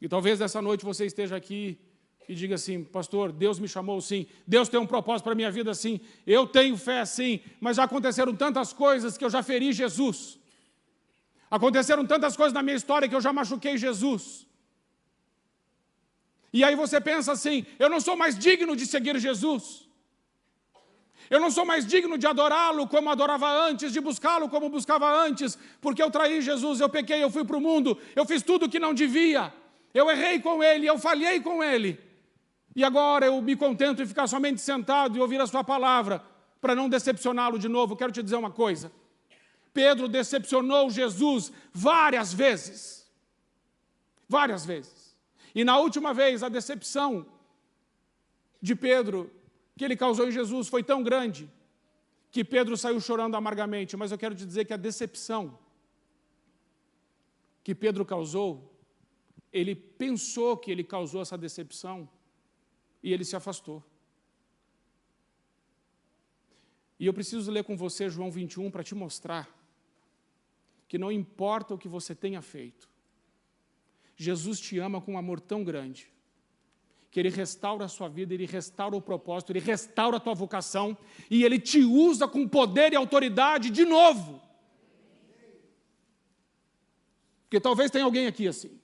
E 0.00 0.08
talvez 0.08 0.40
essa 0.40 0.62
noite 0.62 0.82
você 0.82 1.04
esteja 1.04 1.36
aqui 1.36 1.78
e 2.26 2.34
diga 2.34 2.54
assim, 2.54 2.82
pastor, 2.82 3.30
Deus 3.30 3.58
me 3.58 3.68
chamou 3.68 4.00
sim, 4.00 4.26
Deus 4.46 4.70
tem 4.70 4.80
um 4.80 4.86
propósito 4.86 5.24
para 5.24 5.32
a 5.32 5.36
minha 5.36 5.50
vida 5.50 5.74
sim, 5.74 6.00
eu 6.26 6.46
tenho 6.46 6.74
fé 6.78 7.04
sim, 7.04 7.40
mas 7.60 7.76
já 7.76 7.84
aconteceram 7.84 8.34
tantas 8.34 8.72
coisas 8.72 9.18
que 9.18 9.24
eu 9.24 9.28
já 9.28 9.42
feri 9.42 9.72
Jesus. 9.74 10.38
Aconteceram 11.50 12.06
tantas 12.06 12.34
coisas 12.34 12.54
na 12.54 12.62
minha 12.62 12.76
história 12.76 13.06
que 13.06 13.14
eu 13.14 13.20
já 13.20 13.30
machuquei 13.30 13.76
Jesus. 13.76 14.46
E 16.50 16.64
aí 16.64 16.74
você 16.74 16.98
pensa 16.98 17.32
assim: 17.32 17.66
eu 17.78 17.90
não 17.90 18.00
sou 18.00 18.16
mais 18.16 18.38
digno 18.38 18.74
de 18.74 18.86
seguir 18.86 19.18
Jesus. 19.18 19.86
Eu 21.30 21.40
não 21.40 21.50
sou 21.50 21.64
mais 21.64 21.86
digno 21.86 22.18
de 22.18 22.26
adorá-lo 22.26 22.86
como 22.86 23.10
adorava 23.10 23.50
antes, 23.68 23.92
de 23.92 24.00
buscá-lo 24.00 24.48
como 24.48 24.68
buscava 24.68 25.10
antes, 25.24 25.58
porque 25.80 26.02
eu 26.02 26.10
traí 26.10 26.40
Jesus, 26.40 26.80
eu 26.80 26.88
pequei, 26.88 27.22
eu 27.22 27.30
fui 27.30 27.44
para 27.44 27.56
o 27.56 27.60
mundo, 27.60 27.98
eu 28.14 28.24
fiz 28.24 28.42
tudo 28.42 28.66
o 28.66 28.68
que 28.68 28.78
não 28.78 28.92
devia, 28.92 29.52
eu 29.94 30.10
errei 30.10 30.40
com 30.40 30.62
ele, 30.62 30.86
eu 30.86 30.98
falhei 30.98 31.40
com 31.40 31.62
ele. 31.62 31.98
E 32.74 32.82
agora 32.82 33.26
eu 33.26 33.40
me 33.42 33.54
contento 33.54 34.02
em 34.02 34.06
ficar 34.06 34.26
somente 34.26 34.60
sentado 34.60 35.16
e 35.16 35.20
ouvir 35.20 35.40
a 35.40 35.46
sua 35.46 35.62
palavra, 35.62 36.22
para 36.60 36.74
não 36.74 36.88
decepcioná-lo 36.88 37.58
de 37.58 37.68
novo. 37.68 37.96
Quero 37.96 38.12
te 38.12 38.22
dizer 38.22 38.36
uma 38.36 38.50
coisa: 38.50 38.90
Pedro 39.74 40.08
decepcionou 40.08 40.90
Jesus 40.90 41.52
várias 41.72 42.32
vezes. 42.32 43.10
Várias 44.28 44.64
vezes. 44.64 45.14
E 45.54 45.64
na 45.64 45.78
última 45.78 46.14
vez, 46.14 46.42
a 46.42 46.48
decepção 46.48 47.26
de 48.62 48.74
Pedro 48.74 49.30
que 49.82 49.86
ele 49.86 49.96
causou 49.96 50.28
em 50.28 50.30
Jesus 50.30 50.68
foi 50.68 50.82
tão 50.84 51.02
grande 51.02 51.50
que 52.30 52.44
Pedro 52.44 52.76
saiu 52.76 53.00
chorando 53.00 53.34
amargamente. 53.34 53.96
Mas 53.96 54.12
eu 54.12 54.18
quero 54.18 54.34
te 54.34 54.46
dizer 54.46 54.64
que 54.64 54.72
a 54.72 54.76
decepção 54.76 55.58
que 57.64 57.74
Pedro 57.74 58.04
causou 58.04 58.72
ele 59.52 59.74
pensou 59.74 60.56
que 60.56 60.70
ele 60.70 60.82
causou 60.82 61.20
essa 61.20 61.36
decepção 61.36 62.08
e 63.02 63.12
ele 63.12 63.24
se 63.24 63.36
afastou. 63.36 63.84
E 66.98 67.04
eu 67.04 67.12
preciso 67.12 67.50
ler 67.50 67.64
com 67.64 67.76
você 67.76 68.08
João 68.08 68.30
21 68.30 68.70
para 68.70 68.84
te 68.84 68.94
mostrar 68.94 69.50
que 70.88 70.96
não 70.96 71.10
importa 71.10 71.74
o 71.74 71.78
que 71.78 71.88
você 71.88 72.14
tenha 72.14 72.40
feito, 72.40 72.88
Jesus 74.16 74.60
te 74.60 74.78
ama 74.78 75.00
com 75.00 75.14
um 75.14 75.18
amor 75.18 75.40
tão 75.40 75.64
grande, 75.64 76.10
que 77.12 77.20
Ele 77.20 77.28
restaura 77.28 77.84
a 77.84 77.88
sua 77.88 78.08
vida, 78.08 78.32
Ele 78.32 78.46
restaura 78.46 78.96
o 78.96 79.00
propósito, 79.00 79.52
Ele 79.52 79.60
restaura 79.60 80.16
a 80.16 80.20
tua 80.20 80.32
vocação, 80.32 80.96
e 81.30 81.44
Ele 81.44 81.60
te 81.60 81.84
usa 81.84 82.26
com 82.26 82.48
poder 82.48 82.94
e 82.94 82.96
autoridade 82.96 83.68
de 83.68 83.84
novo. 83.84 84.40
Porque 87.42 87.60
talvez 87.60 87.90
tenha 87.90 88.06
alguém 88.06 88.26
aqui 88.26 88.48
assim. 88.48 88.80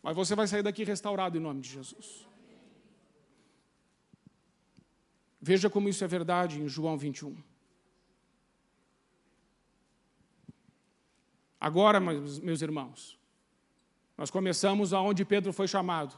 Mas 0.00 0.14
você 0.14 0.36
vai 0.36 0.46
sair 0.46 0.62
daqui 0.62 0.84
restaurado 0.84 1.36
em 1.36 1.40
nome 1.40 1.60
de 1.60 1.70
Jesus. 1.70 2.24
Veja 5.40 5.68
como 5.68 5.88
isso 5.88 6.04
é 6.04 6.06
verdade 6.06 6.62
em 6.62 6.68
João 6.68 6.96
21. 6.96 7.36
Agora, 11.58 11.98
meus 11.98 12.62
irmãos, 12.62 13.18
nós 14.16 14.30
começamos 14.30 14.92
aonde 14.92 15.24
Pedro 15.24 15.52
foi 15.52 15.66
chamado. 15.66 16.14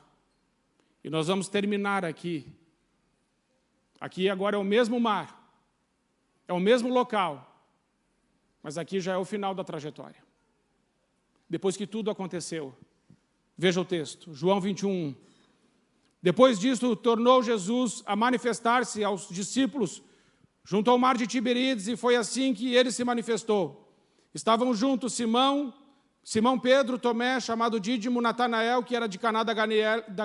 E 1.02 1.10
nós 1.10 1.28
vamos 1.28 1.48
terminar 1.48 2.04
aqui. 2.04 2.52
Aqui 4.00 4.28
agora 4.28 4.56
é 4.56 4.58
o 4.58 4.64
mesmo 4.64 5.00
mar, 5.00 5.42
é 6.46 6.52
o 6.52 6.60
mesmo 6.60 6.88
local, 6.90 7.64
mas 8.62 8.76
aqui 8.76 9.00
já 9.00 9.14
é 9.14 9.16
o 9.16 9.24
final 9.24 9.54
da 9.54 9.64
trajetória. 9.64 10.22
Depois 11.48 11.76
que 11.76 11.86
tudo 11.86 12.10
aconteceu, 12.10 12.76
Veja 13.58 13.80
o 13.80 13.84
texto, 13.84 14.34
João 14.34 14.60
21. 14.60 15.14
Depois 16.22 16.58
disso, 16.58 16.94
tornou 16.94 17.42
Jesus 17.42 18.02
a 18.04 18.14
manifestar-se 18.14 19.02
aos 19.02 19.28
discípulos 19.28 20.02
junto 20.62 20.90
ao 20.90 20.98
mar 20.98 21.16
de 21.16 21.26
Tiberíades, 21.26 21.86
e 21.88 21.96
foi 21.96 22.16
assim 22.16 22.52
que 22.52 22.74
ele 22.74 22.90
se 22.90 23.04
manifestou. 23.04 23.88
Estavam 24.34 24.74
juntos 24.74 25.14
Simão, 25.14 25.72
Simão 26.26 26.58
Pedro, 26.58 26.98
Tomé, 26.98 27.38
chamado 27.38 27.78
Dídimo, 27.78 28.20
Natanael, 28.20 28.82
que 28.82 28.96
era 28.96 29.06
de 29.06 29.16
Caná 29.16 29.44
da 29.44 29.54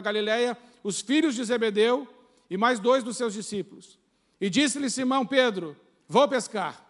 Galileia, 0.02 0.58
os 0.84 1.00
filhos 1.00 1.36
de 1.36 1.44
Zebedeu, 1.44 2.08
e 2.50 2.58
mais 2.58 2.80
dois 2.80 3.04
dos 3.04 3.18
seus 3.18 3.36
discípulos. 3.36 4.00
E 4.40 4.50
disse-lhe 4.50 4.90
Simão 4.90 5.24
Pedro: 5.24 5.78
Vou 6.08 6.28
pescar. 6.28 6.84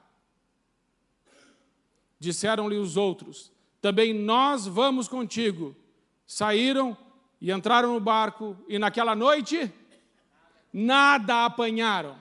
Disseram-lhe 2.18 2.78
os 2.78 2.96
outros: 2.96 3.52
Também 3.82 4.14
nós 4.14 4.66
vamos 4.66 5.10
contigo 5.10 5.76
saíram 6.26 6.98
e 7.42 7.52
entraram 7.52 7.94
no 7.94 8.00
barco, 8.00 8.56
e 8.70 8.80
naquela 8.80 9.14
noite 9.14 9.70
nada 10.72 11.44
apanharam. 11.44 12.18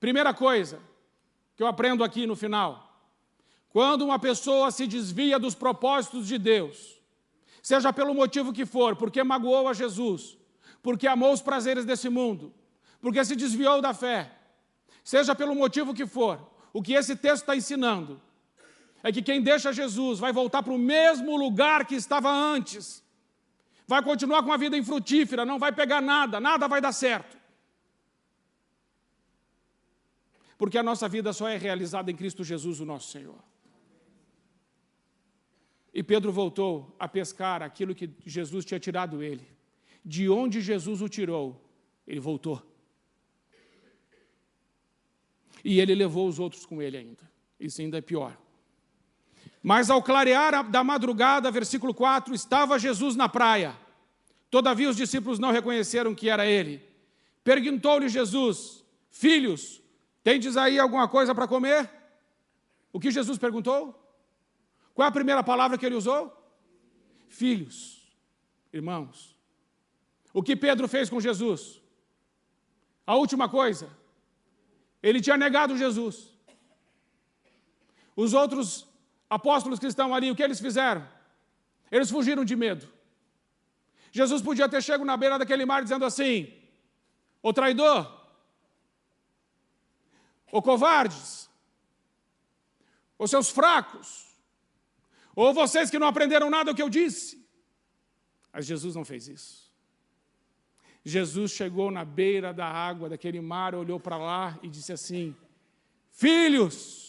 Primeira 0.00 0.34
coisa 0.34 0.80
que 1.54 1.62
eu 1.62 1.68
aprendo 1.68 2.02
aqui 2.02 2.26
no 2.26 2.34
final: 2.34 2.83
quando 3.74 4.02
uma 4.02 4.20
pessoa 4.20 4.70
se 4.70 4.86
desvia 4.86 5.36
dos 5.36 5.52
propósitos 5.52 6.28
de 6.28 6.38
Deus, 6.38 6.96
seja 7.60 7.92
pelo 7.92 8.14
motivo 8.14 8.52
que 8.52 8.64
for, 8.64 8.94
porque 8.94 9.24
magoou 9.24 9.66
a 9.66 9.72
Jesus, 9.72 10.38
porque 10.80 11.08
amou 11.08 11.32
os 11.32 11.42
prazeres 11.42 11.84
desse 11.84 12.08
mundo, 12.08 12.54
porque 13.00 13.24
se 13.24 13.34
desviou 13.34 13.82
da 13.82 13.92
fé, 13.92 14.30
seja 15.02 15.34
pelo 15.34 15.56
motivo 15.56 15.92
que 15.92 16.06
for, 16.06 16.38
o 16.72 16.80
que 16.80 16.92
esse 16.92 17.16
texto 17.16 17.42
está 17.42 17.56
ensinando 17.56 18.22
é 19.02 19.10
que 19.10 19.20
quem 19.20 19.42
deixa 19.42 19.72
Jesus 19.72 20.20
vai 20.20 20.32
voltar 20.32 20.62
para 20.62 20.72
o 20.72 20.78
mesmo 20.78 21.36
lugar 21.36 21.84
que 21.84 21.96
estava 21.96 22.30
antes 22.30 23.02
vai 23.88 24.04
continuar 24.04 24.44
com 24.44 24.50
uma 24.50 24.56
vida 24.56 24.78
infrutífera, 24.78 25.44
não 25.44 25.58
vai 25.58 25.72
pegar 25.72 26.00
nada, 26.00 26.38
nada 26.38 26.68
vai 26.68 26.80
dar 26.80 26.92
certo. 26.92 27.36
Porque 30.56 30.78
a 30.78 30.82
nossa 30.82 31.08
vida 31.08 31.32
só 31.32 31.48
é 31.48 31.56
realizada 31.56 32.08
em 32.08 32.14
Cristo 32.14 32.44
Jesus, 32.44 32.78
o 32.78 32.84
nosso 32.84 33.10
Senhor. 33.10 33.53
E 35.94 36.02
Pedro 36.02 36.32
voltou 36.32 36.96
a 36.98 37.06
pescar 37.06 37.62
aquilo 37.62 37.94
que 37.94 38.10
Jesus 38.26 38.64
tinha 38.64 38.80
tirado 38.80 39.22
ele. 39.22 39.46
De 40.04 40.28
onde 40.28 40.60
Jesus 40.60 41.00
o 41.00 41.08
tirou, 41.08 41.64
ele 42.04 42.18
voltou. 42.18 42.60
E 45.64 45.78
ele 45.78 45.94
levou 45.94 46.26
os 46.26 46.40
outros 46.40 46.66
com 46.66 46.82
ele 46.82 46.96
ainda. 46.96 47.22
Isso 47.60 47.80
ainda 47.80 47.98
é 47.98 48.00
pior. 48.00 48.36
Mas 49.62 49.88
ao 49.88 50.02
clarear 50.02 50.68
da 50.68 50.82
madrugada, 50.82 51.48
versículo 51.50 51.94
4, 51.94 52.34
estava 52.34 52.76
Jesus 52.76 53.14
na 53.14 53.28
praia. 53.28 53.74
Todavia 54.50 54.90
os 54.90 54.96
discípulos 54.96 55.38
não 55.38 55.52
reconheceram 55.52 56.12
que 56.12 56.28
era 56.28 56.44
ele. 56.44 56.82
Perguntou-lhe 57.44 58.08
Jesus: 58.08 58.84
Filhos, 59.10 59.80
tendes 60.24 60.56
aí 60.56 60.78
alguma 60.78 61.08
coisa 61.08 61.34
para 61.34 61.48
comer? 61.48 61.88
O 62.92 62.98
que 62.98 63.12
Jesus 63.12 63.38
perguntou? 63.38 64.03
Qual 64.94 65.04
é 65.04 65.08
a 65.08 65.12
primeira 65.12 65.42
palavra 65.42 65.76
que 65.76 65.84
ele 65.84 65.96
usou? 65.96 66.32
Filhos, 67.28 68.08
irmãos. 68.72 69.36
O 70.32 70.42
que 70.42 70.54
Pedro 70.54 70.86
fez 70.86 71.10
com 71.10 71.20
Jesus? 71.20 71.80
A 73.06 73.16
última 73.16 73.48
coisa, 73.48 73.90
ele 75.02 75.20
tinha 75.20 75.36
negado 75.36 75.76
Jesus. 75.76 76.32
Os 78.16 78.32
outros 78.32 78.86
apóstolos 79.28 79.78
que 79.78 79.86
estão 79.86 80.14
ali, 80.14 80.30
o 80.30 80.36
que 80.36 80.42
eles 80.42 80.60
fizeram? 80.60 81.06
Eles 81.90 82.10
fugiram 82.10 82.44
de 82.44 82.56
medo. 82.56 82.88
Jesus 84.12 84.40
podia 84.40 84.68
ter 84.68 84.82
chegado 84.82 85.04
na 85.04 85.16
beira 85.16 85.38
daquele 85.38 85.66
mar 85.66 85.82
dizendo 85.82 86.04
assim: 86.04 86.52
Ô 87.42 87.52
traidor, 87.52 88.10
ô 90.52 90.62
covardes, 90.62 91.50
ô 93.18 93.26
seus 93.26 93.50
fracos, 93.50 94.33
ou 95.34 95.52
vocês 95.52 95.90
que 95.90 95.98
não 95.98 96.06
aprenderam 96.06 96.50
nada 96.50 96.72
do 96.72 96.76
que 96.76 96.82
eu 96.82 96.90
disse. 96.90 97.44
Mas 98.52 98.66
Jesus 98.66 98.94
não 98.94 99.04
fez 99.04 99.28
isso. 99.28 99.72
Jesus 101.04 101.50
chegou 101.50 101.90
na 101.90 102.04
beira 102.04 102.52
da 102.52 102.66
água 102.66 103.08
daquele 103.08 103.40
mar, 103.40 103.74
olhou 103.74 104.00
para 104.00 104.16
lá 104.16 104.58
e 104.62 104.68
disse 104.68 104.92
assim: 104.92 105.36
Filhos, 106.10 107.04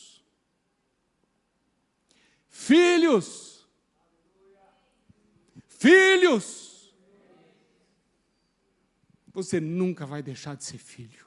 Filhos. 2.55 3.67
Filhos. 5.67 6.95
Você 9.33 9.59
nunca 9.59 10.05
vai 10.05 10.23
deixar 10.23 10.55
de 10.55 10.63
ser 10.63 10.77
filho. 10.77 11.25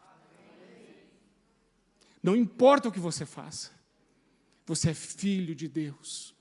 Não 2.22 2.34
importa 2.34 2.88
o 2.88 2.92
que 2.92 2.98
você 2.98 3.26
faça, 3.26 3.70
você 4.64 4.90
é 4.90 4.94
filho 4.94 5.54
de 5.54 5.68
Deus. 5.68 6.34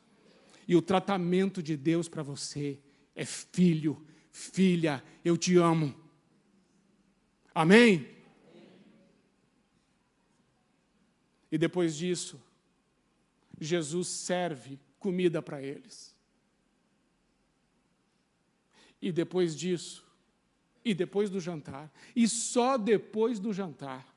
E 0.68 0.76
o 0.76 0.82
tratamento 0.82 1.64
de 1.64 1.78
Deus 1.78 2.10
para 2.10 2.22
você 2.22 2.80
é 3.16 3.24
filho, 3.24 4.06
filha, 4.32 5.04
eu 5.24 5.38
te 5.38 5.56
amo. 5.58 5.96
Amém? 7.56 8.18
E 11.52 11.58
depois 11.58 11.96
disso, 11.96 12.42
Jesus 13.60 14.08
serve 14.10 14.80
comida 15.00 15.42
para 15.42 15.62
eles. 15.62 16.16
E 19.02 19.12
depois 19.12 19.56
disso, 19.56 20.06
e 20.84 20.94
depois 20.94 21.30
do 21.30 21.40
jantar, 21.40 21.92
e 22.16 22.28
só 22.28 22.78
depois 22.78 23.40
do 23.40 23.54
jantar, 23.54 24.16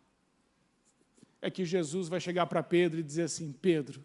é 1.41 1.51
que 1.51 1.65
Jesus 1.65 2.09
vai 2.09 2.21
chegar 2.21 2.47
para 2.47 2.63
Pedro 2.63 2.99
e 2.99 3.03
dizer 3.03 3.23
assim: 3.23 3.53
Pedro, 3.53 4.03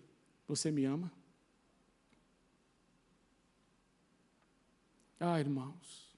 você 0.47 0.71
me 0.71 0.85
ama? 0.85 1.11
Ah, 5.19 5.39
irmãos, 5.39 6.13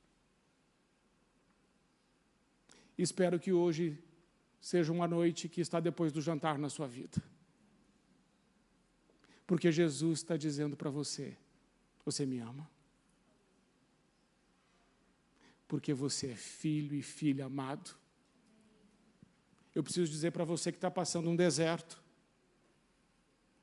espero 2.98 3.40
que 3.40 3.54
hoje 3.54 3.98
seja 4.60 4.92
uma 4.92 5.08
noite 5.08 5.48
que 5.48 5.62
está 5.62 5.80
depois 5.80 6.12
do 6.12 6.22
jantar 6.22 6.58
na 6.58 6.70
sua 6.70 6.88
vida. 6.88 7.22
Porque 9.46 9.72
Jesus 9.72 10.20
está 10.20 10.36
dizendo 10.36 10.76
para 10.76 10.90
você: 10.90 11.38
você 12.04 12.26
me 12.26 12.40
ama? 12.40 12.70
Porque 15.68 15.94
você 15.94 16.32
é 16.32 16.36
filho 16.36 16.96
e 16.96 17.02
filha 17.02 17.46
amado. 17.46 17.96
Eu 19.76 19.84
preciso 19.84 20.12
dizer 20.12 20.32
para 20.32 20.44
você 20.44 20.72
que 20.72 20.78
está 20.78 20.90
passando 20.90 21.30
um 21.30 21.36
deserto, 21.36 22.02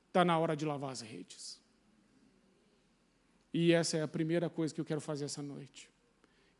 está 0.07 0.25
na 0.25 0.39
hora 0.39 0.57
de 0.57 0.65
lavar 0.65 0.93
as 0.93 1.01
redes. 1.01 1.61
E 3.55 3.73
essa 3.73 3.97
é 3.97 4.03
a 4.03 4.09
primeira 4.09 4.51
coisa 4.51 4.75
que 4.75 4.81
eu 4.81 4.85
quero 4.85 5.01
fazer 5.01 5.25
essa 5.25 5.41
noite. 5.41 5.89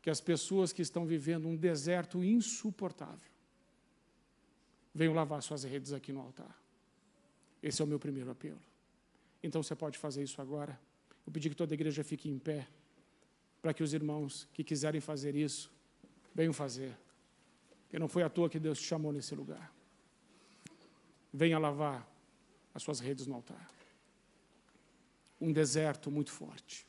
Que 0.01 0.09
as 0.09 0.19
pessoas 0.19 0.73
que 0.73 0.81
estão 0.81 1.05
vivendo 1.05 1.47
um 1.47 1.55
deserto 1.55 2.23
insuportável 2.23 3.29
venham 4.93 5.13
lavar 5.13 5.43
suas 5.43 5.63
redes 5.63 5.91
aqui 5.91 6.11
no 6.11 6.21
altar. 6.21 6.57
Esse 7.61 7.81
é 7.81 7.85
o 7.85 7.87
meu 7.87 7.99
primeiro 7.99 8.31
apelo. 8.31 8.61
Então 9.43 9.61
você 9.61 9.75
pode 9.75 9.97
fazer 9.97 10.23
isso 10.23 10.41
agora, 10.41 10.79
Vou 11.25 11.33
pedir 11.33 11.49
que 11.49 11.55
toda 11.55 11.73
a 11.73 11.75
igreja 11.75 12.03
fique 12.03 12.29
em 12.29 12.37
pé, 12.37 12.67
para 13.61 13.73
que 13.73 13.81
os 13.81 13.93
irmãos 13.93 14.47
que 14.53 14.63
quiserem 14.63 15.01
fazer 15.01 15.35
isso, 15.35 15.71
venham 16.35 16.53
fazer. 16.53 16.95
Porque 17.83 17.97
não 17.97 18.07
foi 18.07 18.21
à 18.21 18.29
toa 18.29 18.47
que 18.47 18.59
Deus 18.59 18.79
te 18.79 18.85
chamou 18.85 19.11
nesse 19.11 19.33
lugar. 19.33 19.73
Venha 21.33 21.57
lavar 21.57 22.07
as 22.73 22.83
suas 22.83 22.99
redes 22.99 23.25
no 23.25 23.33
altar. 23.33 23.74
Um 25.39 25.51
deserto 25.51 26.09
muito 26.09 26.31
forte. 26.31 26.87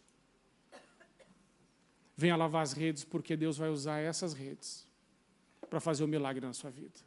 Venha 2.16 2.36
lavar 2.36 2.62
as 2.62 2.72
redes, 2.72 3.04
porque 3.04 3.36
Deus 3.36 3.58
vai 3.58 3.68
usar 3.68 3.98
essas 4.00 4.32
redes 4.32 4.86
para 5.68 5.80
fazer 5.80 6.02
o 6.02 6.06
um 6.06 6.08
milagre 6.08 6.44
na 6.44 6.52
sua 6.52 6.70
vida. 6.70 6.98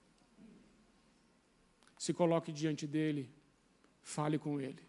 Se 1.97 2.13
coloque 2.13 2.51
diante 2.51 2.85
dele, 2.85 3.29
fale 4.01 4.37
com 4.37 4.59
ele. 4.61 4.83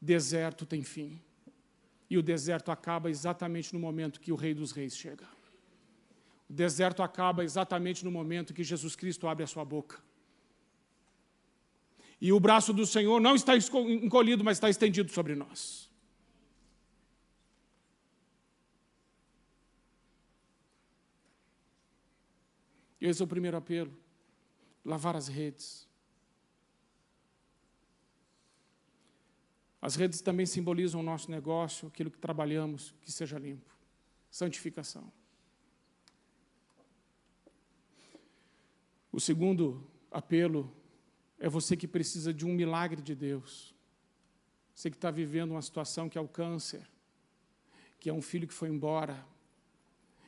Deserto 0.00 0.64
tem 0.64 0.82
fim. 0.82 1.20
E 2.10 2.16
o 2.16 2.22
deserto 2.22 2.70
acaba 2.70 3.10
exatamente 3.10 3.74
no 3.74 3.78
momento 3.78 4.20
que 4.20 4.32
o 4.32 4.36
Rei 4.36 4.54
dos 4.54 4.72
Reis 4.72 4.96
chega. 4.96 5.26
O 6.48 6.52
deserto 6.52 7.02
acaba 7.02 7.44
exatamente 7.44 8.04
no 8.04 8.10
momento 8.10 8.54
que 8.54 8.64
Jesus 8.64 8.96
Cristo 8.96 9.28
abre 9.28 9.44
a 9.44 9.46
sua 9.46 9.64
boca. 9.64 10.02
E 12.20 12.32
o 12.32 12.40
braço 12.40 12.72
do 12.72 12.84
Senhor 12.84 13.20
não 13.20 13.34
está 13.34 13.54
encolhido, 13.56 14.42
mas 14.42 14.56
está 14.56 14.68
estendido 14.68 15.10
sobre 15.12 15.34
nós. 15.34 15.88
Esse 23.00 23.22
é 23.22 23.24
o 23.24 23.28
primeiro 23.28 23.56
apelo: 23.56 23.96
lavar 24.84 25.14
as 25.14 25.28
redes. 25.28 25.86
As 29.80 29.94
redes 29.94 30.20
também 30.20 30.44
simbolizam 30.44 31.00
o 31.00 31.04
nosso 31.04 31.30
negócio, 31.30 31.86
aquilo 31.86 32.10
que 32.10 32.18
trabalhamos, 32.18 32.92
que 33.00 33.12
seja 33.12 33.38
limpo. 33.38 33.72
Santificação. 34.28 35.12
O 39.12 39.20
segundo 39.20 39.88
apelo 40.10 40.76
é 41.38 41.48
você 41.48 41.76
que 41.76 41.86
precisa 41.86 42.32
de 42.32 42.44
um 42.44 42.52
milagre 42.52 43.00
de 43.00 43.14
Deus. 43.14 43.74
Você 44.74 44.90
que 44.90 44.96
está 44.96 45.10
vivendo 45.10 45.52
uma 45.52 45.62
situação 45.62 46.08
que 46.08 46.18
é 46.18 46.20
o 46.20 46.28
câncer, 46.28 46.88
que 47.98 48.08
é 48.08 48.12
um 48.12 48.22
filho 48.22 48.46
que 48.46 48.54
foi 48.54 48.68
embora, 48.68 49.24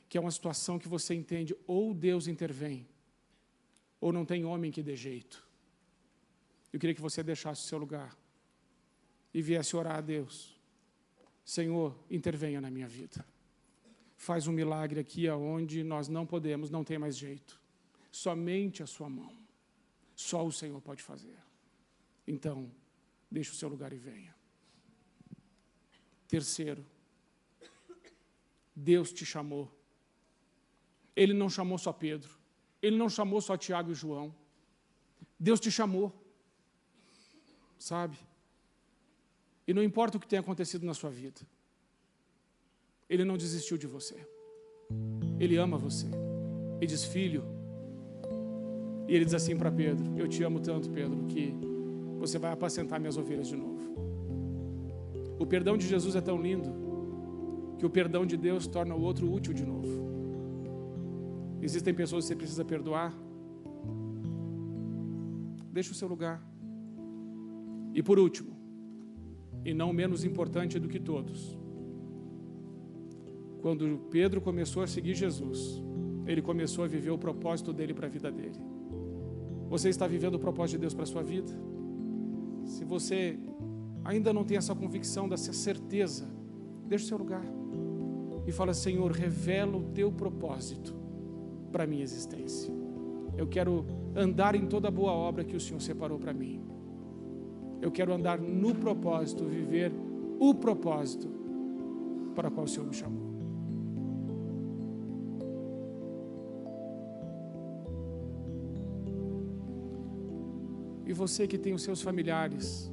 que 0.09 0.18
é 0.18 0.20
uma 0.20 0.31
situação 0.31 0.79
que 0.79 0.88
você 0.88 1.14
entende 1.14 1.55
ou 1.66 1.94
Deus 1.94 2.27
intervém, 2.27 2.87
ou 4.01 4.12
não 4.12 4.25
tem 4.25 4.44
homem 4.44 4.70
que 4.70 4.83
dê 4.83 4.96
jeito. 4.96 5.46
Eu 6.73 6.79
queria 6.79 6.94
que 6.94 7.01
você 7.01 7.23
deixasse 7.23 7.64
o 7.64 7.66
seu 7.66 7.79
lugar 7.79 8.16
e 9.33 9.42
viesse 9.42 9.77
orar 9.77 9.96
a 9.96 10.01
Deus. 10.01 10.59
Senhor, 11.44 11.96
intervenha 12.11 12.61
na 12.61 12.70
minha 12.70 12.88
vida. 12.88 13.25
Faz 14.16 14.46
um 14.46 14.53
milagre 14.53 15.01
aqui 15.01 15.29
aonde 15.29 15.83
nós 15.83 16.09
não 16.09 16.27
podemos, 16.27 16.70
não 16.70 16.85
tem 16.85 16.99
mais 16.99 17.16
jeito. 17.16 17.61
Somente 18.11 18.83
a 18.83 18.87
sua 18.87 19.09
mão. 19.09 19.39
Só 20.29 20.45
o 20.45 20.53
Senhor 20.53 20.81
pode 20.81 21.03
fazer. 21.03 21.39
Então, 22.27 22.71
deixe 23.31 23.51
o 23.51 23.55
seu 23.55 23.69
lugar 23.69 23.93
e 23.93 23.99
venha. 23.99 24.35
Terceiro, 26.29 26.85
Deus 28.75 29.13
te 29.13 29.25
chamou 29.25 29.65
ele 31.21 31.35
não 31.35 31.51
chamou 31.51 31.77
só 31.77 31.93
Pedro, 31.93 32.31
ele 32.81 32.97
não 32.97 33.09
chamou 33.09 33.43
só 33.43 33.55
Tiago 33.55 33.93
e 33.93 33.95
João. 33.95 34.35
Deus 35.39 35.61
te 35.61 35.71
chamou, 35.71 36.11
sabe? 37.79 38.17
E 39.67 39.75
não 39.75 39.83
importa 39.83 40.17
o 40.17 40.21
que 40.21 40.27
tenha 40.27 40.41
acontecido 40.41 40.87
na 40.87 40.95
sua 40.95 41.11
vida, 41.11 41.41
Ele 43.09 43.23
não 43.23 43.37
desistiu 43.37 43.77
de 43.77 43.87
você. 43.87 44.27
Ele 45.39 45.57
ama 45.57 45.77
você. 45.77 46.07
E 46.81 46.87
diz, 46.87 47.05
filho. 47.05 47.60
E 49.11 49.14
ele 49.16 49.25
diz 49.25 49.35
assim 49.35 49.57
para 49.57 49.73
Pedro: 49.73 50.16
Eu 50.16 50.29
te 50.29 50.40
amo 50.44 50.61
tanto, 50.61 50.88
Pedro, 50.88 51.25
que 51.25 51.53
você 52.16 52.38
vai 52.38 52.53
apacentar 52.53 53.01
minhas 53.01 53.16
ovelhas 53.16 53.49
de 53.49 53.57
novo. 53.57 53.81
O 55.37 55.44
perdão 55.44 55.77
de 55.77 55.85
Jesus 55.85 56.14
é 56.14 56.20
tão 56.20 56.40
lindo 56.40 56.70
que 57.77 57.85
o 57.85 57.90
perdão 57.90 58.25
de 58.25 58.37
Deus 58.37 58.68
torna 58.68 58.94
o 58.94 59.03
outro 59.03 59.29
útil 59.29 59.53
de 59.53 59.66
novo. 59.66 59.88
Existem 61.61 61.92
pessoas 61.92 62.25
que 62.25 62.29
você 62.29 62.37
precisa 62.37 62.64
perdoar. 62.64 63.12
Deixe 65.73 65.90
o 65.90 65.94
seu 65.94 66.07
lugar. 66.07 66.40
E 67.92 68.05
por 68.05 68.16
último, 68.16 68.53
e 69.64 69.75
não 69.75 69.92
menos 69.92 70.25
importante 70.25 70.79
do 70.79 70.87
que 70.87 71.01
todos, 71.01 71.59
quando 73.61 74.07
Pedro 74.09 74.40
começou 74.40 74.85
a 74.85 74.87
seguir 74.87 75.14
Jesus, 75.16 75.83
ele 76.27 76.40
começou 76.40 76.85
a 76.85 76.87
viver 76.87 77.11
o 77.11 77.18
propósito 77.18 77.73
dele 77.73 77.92
para 77.92 78.07
a 78.07 78.11
vida 78.11 78.31
dele. 78.31 78.80
Você 79.71 79.89
está 79.89 80.05
vivendo 80.05 80.35
o 80.35 80.39
propósito 80.41 80.73
de 80.73 80.81
Deus 80.81 80.95
para 80.95 81.05
a 81.05 81.07
sua 81.07 81.23
vida? 81.23 81.53
Se 82.65 82.85
você 82.85 83.39
ainda 84.05 84.33
não 84.33 84.45
tem 84.45 84.57
essa 84.57 84.75
convicção, 84.75 85.29
dessa 85.29 85.53
certeza, 85.53 86.27
deixe 86.89 87.05
o 87.05 87.09
seu 87.09 87.19
lugar 87.19 87.45
e 88.45 88.51
fala: 88.51 88.75
Senhor, 88.75 89.13
revela 89.13 89.77
o 89.77 89.85
teu 89.95 90.11
propósito 90.11 90.93
para 91.71 91.85
a 91.85 91.87
minha 91.87 92.03
existência. 92.03 92.75
Eu 93.37 93.47
quero 93.47 93.87
andar 94.17 94.57
em 94.57 94.67
toda 94.67 94.89
a 94.89 94.91
boa 94.91 95.13
obra 95.13 95.45
que 95.45 95.55
o 95.55 95.61
Senhor 95.61 95.81
separou 95.81 96.19
para 96.19 96.35
mim. 96.35 96.61
Eu 97.81 97.93
quero 97.93 98.13
andar 98.13 98.41
no 98.41 98.75
propósito, 98.75 99.45
viver 99.45 99.93
o 100.41 100.53
propósito 100.53 101.29
para 102.35 102.49
o 102.49 102.51
qual 102.51 102.65
o 102.65 102.69
Senhor 102.69 102.89
me 102.89 102.95
chamou. 102.95 103.30
E 111.11 111.12
você 111.12 111.44
que 111.44 111.59
tem 111.59 111.73
os 111.75 111.83
seus 111.83 112.01
familiares, 112.01 112.88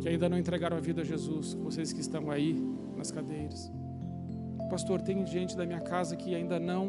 que 0.00 0.08
ainda 0.08 0.28
não 0.28 0.38
entregaram 0.38 0.76
a 0.76 0.80
vida 0.80 1.02
a 1.02 1.04
Jesus, 1.04 1.54
vocês 1.54 1.92
que 1.92 2.00
estão 2.00 2.30
aí 2.30 2.54
nas 2.96 3.10
cadeiras. 3.10 3.68
Pastor, 4.70 5.02
tem 5.02 5.26
gente 5.26 5.56
da 5.56 5.66
minha 5.66 5.80
casa 5.80 6.14
que 6.14 6.36
ainda 6.36 6.60
não 6.60 6.84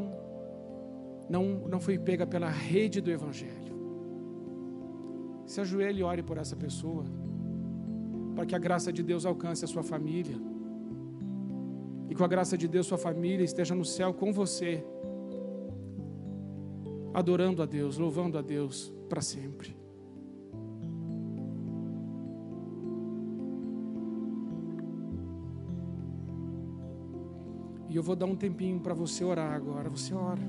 não, 1.27 1.43
não 1.67 1.79
foi 1.79 1.97
pega 1.97 2.27
pela 2.27 2.49
rede 2.49 3.01
do 3.01 3.09
Evangelho. 3.09 3.73
Se 5.47 5.59
ajoelhe 5.59 6.01
e 6.01 6.03
ore 6.03 6.21
por 6.21 6.37
essa 6.37 6.55
pessoa, 6.55 7.03
para 8.35 8.45
que 8.45 8.53
a 8.53 8.59
graça 8.59 8.93
de 8.93 9.01
Deus 9.01 9.25
alcance 9.25 9.65
a 9.65 9.67
sua 9.67 9.81
família, 9.81 10.37
e 12.11 12.13
com 12.13 12.23
a 12.23 12.27
graça 12.27 12.55
de 12.55 12.67
Deus, 12.67 12.85
sua 12.85 12.99
família 12.99 13.43
esteja 13.43 13.73
no 13.73 13.83
céu 13.83 14.13
com 14.13 14.31
você, 14.31 14.85
adorando 17.11 17.63
a 17.63 17.65
Deus, 17.65 17.97
louvando 17.97 18.37
a 18.37 18.43
Deus 18.43 18.93
para 19.09 19.19
sempre. 19.19 19.86
Eu 27.97 28.03
vou 28.03 28.15
dar 28.15 28.27
um 28.27 28.35
tempinho 28.35 28.79
para 28.79 28.93
você 28.93 29.23
orar 29.23 29.53
agora. 29.53 29.89
Você 29.89 30.13
ora. 30.13 30.41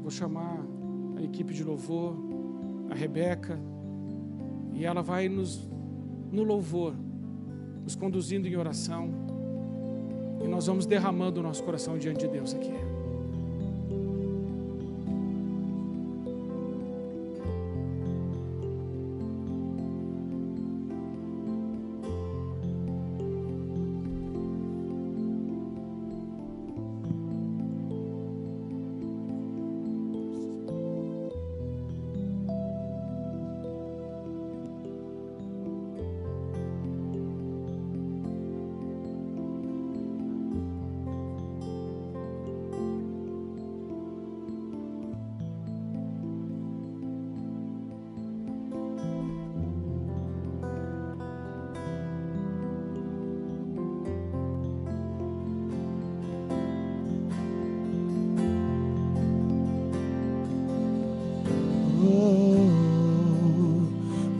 Vou 0.00 0.10
chamar 0.10 0.58
a 1.16 1.22
equipe 1.22 1.52
de 1.54 1.62
louvor, 1.62 2.16
a 2.90 2.94
Rebeca, 2.94 3.58
e 4.72 4.84
ela 4.84 5.02
vai 5.02 5.28
nos, 5.28 5.68
no 6.32 6.42
louvor, 6.42 6.94
nos 7.82 7.94
conduzindo 7.94 8.48
em 8.48 8.56
oração, 8.56 9.10
e 10.42 10.48
nós 10.48 10.66
vamos 10.66 10.84
derramando 10.84 11.40
o 11.40 11.42
nosso 11.42 11.62
coração 11.62 11.96
diante 11.96 12.26
de 12.26 12.28
Deus 12.28 12.54
aqui. 12.54 12.93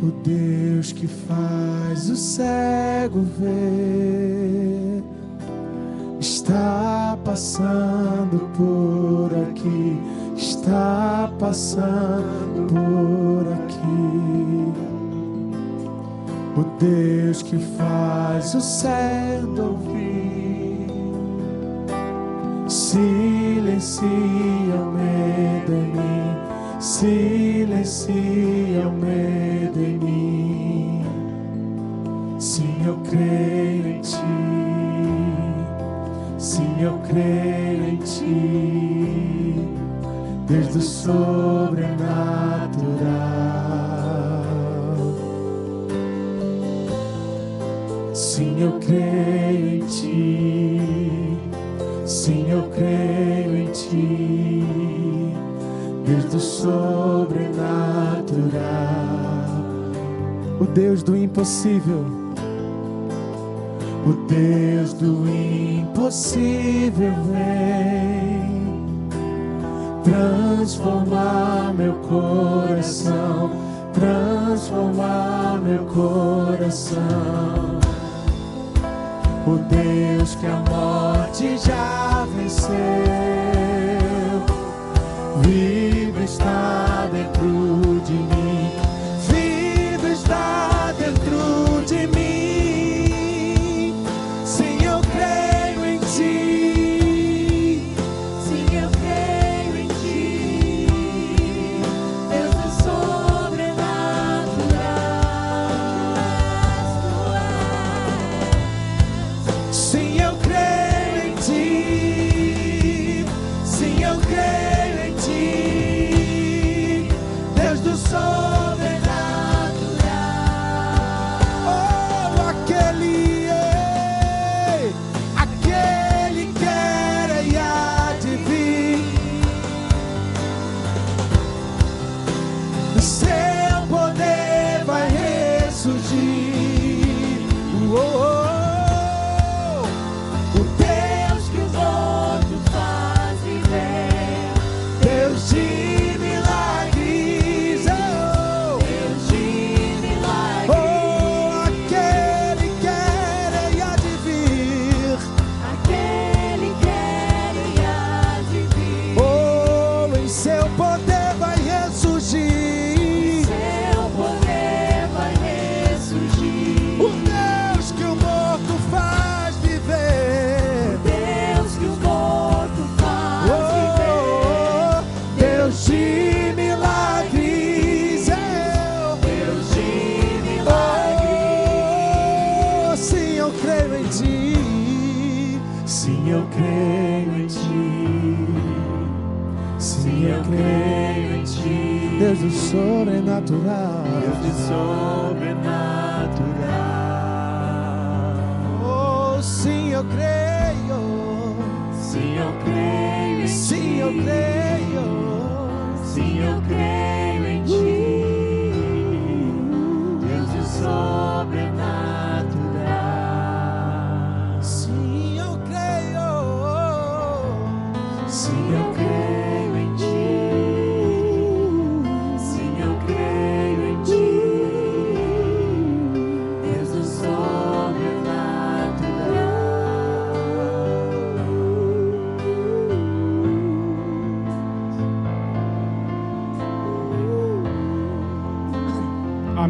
O 0.05 0.11
Deus 0.23 0.93
que 0.93 1.07
faz 1.07 2.11
o 2.11 2.17
cego 2.17 3.23
ver 3.39 5.03
está 6.21 7.17
passando 7.25 8.39
por 8.55 9.31
aqui, 9.49 9.99
está 10.37 11.33
passando 11.39 12.67
por 12.69 13.51
aqui. 13.55 14.75
O 16.55 16.65
Deus 16.79 17.43
que 17.43 17.57
faz 17.79 18.55
o 18.55 18.61
cego 18.61 19.63
ouvir 19.63 20.05
o 24.77 24.93
medo 24.93 25.73
em 25.73 25.87
mim, 25.93 26.37
silencia 26.79 28.15
transformar 71.25 71.73
meu 71.75 71.95
coração, 71.95 73.51
transformar 73.93 75.59
meu 75.63 75.85
coração. 75.87 77.01
O 79.47 79.57
Deus 79.57 80.35
que 80.37 80.47
a 80.47 80.57
morte 80.71 81.57
já 81.59 82.27
venceu, 82.37 82.75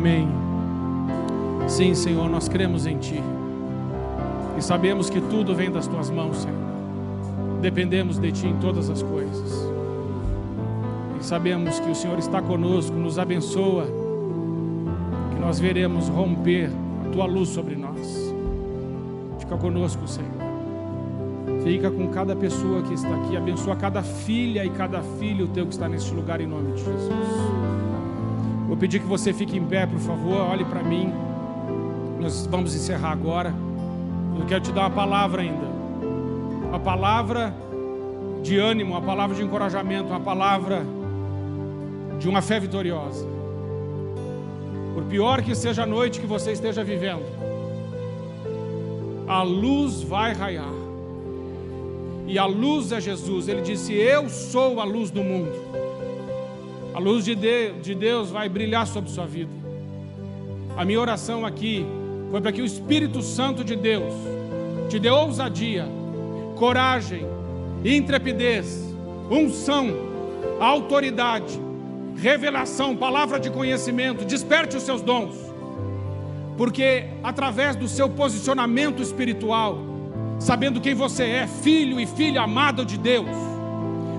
Amém. 0.04 0.28
Sim, 1.66 1.94
Senhor, 1.94 2.28
nós 2.28 2.46
cremos 2.46 2.84
em 2.84 2.98
Ti. 2.98 3.22
E 4.58 4.60
sabemos 4.60 5.08
que 5.08 5.18
tudo 5.18 5.54
vem 5.54 5.70
das 5.70 5.86
Tuas 5.86 6.10
mãos, 6.10 6.42
Senhor. 6.42 6.58
Dependemos 7.62 8.18
de 8.18 8.30
Ti 8.30 8.48
em 8.48 8.56
todas 8.58 8.90
as 8.90 9.02
coisas. 9.02 9.66
E 11.18 11.24
sabemos 11.24 11.80
que 11.80 11.90
o 11.90 11.94
Senhor 11.94 12.18
está 12.18 12.42
conosco, 12.42 12.94
nos 12.94 13.18
abençoa, 13.18 13.86
que 15.32 15.40
nós 15.40 15.58
veremos 15.58 16.06
romper 16.08 16.68
a 17.06 17.08
Tua 17.08 17.24
luz 17.24 17.48
sobre 17.48 17.74
nós. 17.74 18.30
Fica 19.38 19.56
conosco, 19.56 20.06
Senhor. 20.06 20.28
Fica 21.62 21.90
com 21.90 22.08
cada 22.08 22.36
pessoa 22.36 22.82
que 22.82 22.92
está 22.92 23.08
aqui. 23.08 23.38
Abençoa 23.38 23.74
cada 23.74 24.02
filha 24.02 24.66
e 24.66 24.68
cada 24.68 25.00
filho 25.00 25.48
Teu 25.48 25.64
que 25.64 25.72
está 25.72 25.88
neste 25.88 26.12
lugar, 26.12 26.42
em 26.42 26.46
nome 26.46 26.72
de 26.72 26.84
Jesus. 26.84 27.83
Vou 28.66 28.76
pedir 28.76 29.00
que 29.00 29.06
você 29.06 29.32
fique 29.32 29.56
em 29.56 29.64
pé, 29.64 29.86
por 29.86 29.98
favor. 29.98 30.48
Olhe 30.50 30.64
para 30.64 30.82
mim. 30.82 31.12
Nós 32.20 32.46
vamos 32.46 32.74
encerrar 32.74 33.12
agora. 33.12 33.54
Eu 34.38 34.46
quero 34.46 34.62
te 34.62 34.72
dar 34.72 34.82
uma 34.82 34.90
palavra 34.90 35.42
ainda. 35.42 35.66
Uma 36.68 36.80
palavra 36.80 37.54
de 38.42 38.58
ânimo, 38.58 38.92
uma 38.92 39.02
palavra 39.02 39.36
de 39.36 39.42
encorajamento, 39.42 40.08
uma 40.08 40.20
palavra 40.20 40.82
de 42.18 42.28
uma 42.28 42.42
fé 42.42 42.58
vitoriosa. 42.58 43.26
Por 44.94 45.04
pior 45.04 45.42
que 45.42 45.54
seja 45.54 45.82
a 45.82 45.86
noite 45.86 46.20
que 46.20 46.26
você 46.26 46.52
esteja 46.52 46.82
vivendo, 46.82 47.24
a 49.28 49.42
luz 49.42 50.02
vai 50.02 50.32
raiar. 50.32 50.72
E 52.26 52.38
a 52.38 52.46
luz 52.46 52.92
é 52.92 53.00
Jesus. 53.00 53.48
Ele 53.48 53.60
disse: 53.60 53.92
Eu 53.92 54.28
sou 54.28 54.80
a 54.80 54.84
luz 54.84 55.10
do 55.10 55.22
mundo. 55.22 55.83
A 56.94 56.98
luz 56.98 57.24
de, 57.24 57.34
de- 57.34 57.72
de 57.82 57.94
Deus 57.94 58.30
vai 58.30 58.48
brilhar 58.48 58.86
sobre 58.86 59.10
sua 59.10 59.26
vida. 59.26 59.50
A 60.76 60.84
minha 60.84 61.00
oração 61.00 61.44
aqui 61.44 61.84
foi 62.30 62.40
para 62.40 62.52
que 62.52 62.62
o 62.62 62.64
Espírito 62.64 63.20
Santo 63.22 63.64
de 63.64 63.76
Deus 63.76 64.12
te 64.88 64.98
dê 64.98 65.10
ousadia, 65.10 65.86
coragem, 66.56 67.26
intrepidez, 67.84 68.82
unção, 69.30 69.88
autoridade, 70.60 71.58
revelação, 72.16 72.96
palavra 72.96 73.40
de 73.40 73.50
conhecimento, 73.50 74.24
desperte 74.24 74.76
os 74.76 74.82
seus 74.84 75.00
dons, 75.02 75.34
porque 76.56 77.04
através 77.22 77.74
do 77.74 77.88
seu 77.88 78.08
posicionamento 78.08 79.02
espiritual, 79.02 79.78
sabendo 80.38 80.80
quem 80.80 80.94
você 80.94 81.24
é, 81.24 81.46
filho 81.46 81.98
e 81.98 82.06
filha 82.06 82.42
amado 82.42 82.84
de 82.84 82.96
Deus, 82.98 83.26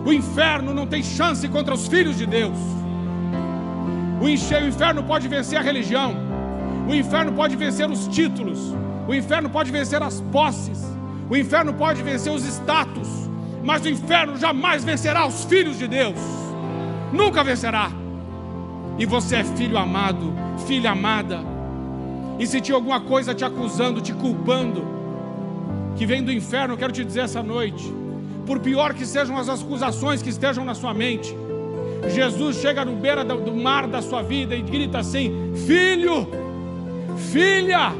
o 0.06 0.14
inferno 0.14 0.72
não 0.72 0.86
tem 0.86 1.01
chance 1.01 1.47
contra 1.49 1.74
os 1.74 1.88
filhos 1.88 2.16
de 2.16 2.28
Deus. 2.28 2.58
O 4.22 4.30
inferno 4.30 5.03
pode 5.03 5.28
vencer 5.28 5.58
a 5.58 5.62
religião, 5.62 6.16
o 6.88 6.93
inferno 6.93 7.34
pode 7.34 7.56
vencer 7.56 7.89
os 7.89 8.08
títulos, 8.08 8.60
o 9.08 9.14
inferno 9.14 9.49
pode 9.49 9.72
vencer 9.72 10.01
as 10.03 10.22
posses, 10.22 10.86
o 11.28 11.36
inferno 11.36 11.74
pode 11.74 12.03
vencer 12.03 12.32
os 12.32 12.45
status, 12.45 13.30
mas 13.64 13.84
o 13.84 13.89
inferno 13.89 14.38
jamais 14.38 14.84
vencerá 14.84 15.26
os 15.26 15.43
filhos 15.45 15.80
de 15.80 15.88
Deus. 15.88 16.20
Nunca 17.12 17.43
vencerá. 17.43 17.89
E 18.99 19.06
você 19.06 19.38
é 19.38 19.43
filho 19.43 19.78
amado, 19.78 20.34
filha 20.68 20.91
amada. 20.91 21.39
E 22.38 22.45
se 22.45 22.62
tinha 22.62 22.76
alguma 22.76 23.01
coisa 23.01 23.34
te 23.34 23.43
acusando, 23.43 24.01
te 24.01 24.14
culpando, 24.14 24.86
que 25.95 26.06
vem 26.06 26.24
do 26.24 26.32
inferno, 26.32 26.76
eu 26.76 26.78
quero 26.78 26.93
te 26.93 27.03
dizer 27.03 27.22
essa 27.22 27.41
noite, 27.41 27.91
por 28.46 28.60
pior 28.60 28.93
que 28.93 29.06
sejam 29.06 29.38
as 29.38 29.50
acusações 29.50 30.22
que 30.22 30.30
estejam 30.30 30.64
na 30.64 30.76
sua 30.76 30.93
mente, 30.93 31.36
Jesus 32.10 32.58
chega 32.58 32.86
no 32.86 32.96
beira 32.96 33.24
do 33.24 33.56
mar 33.56 33.88
da 33.88 34.02
sua 34.02 34.22
vida 34.22 34.56
e 34.56 34.62
grita 34.62 35.00
assim: 35.00 35.54
Filho, 35.66 36.28
filha, 37.32 37.91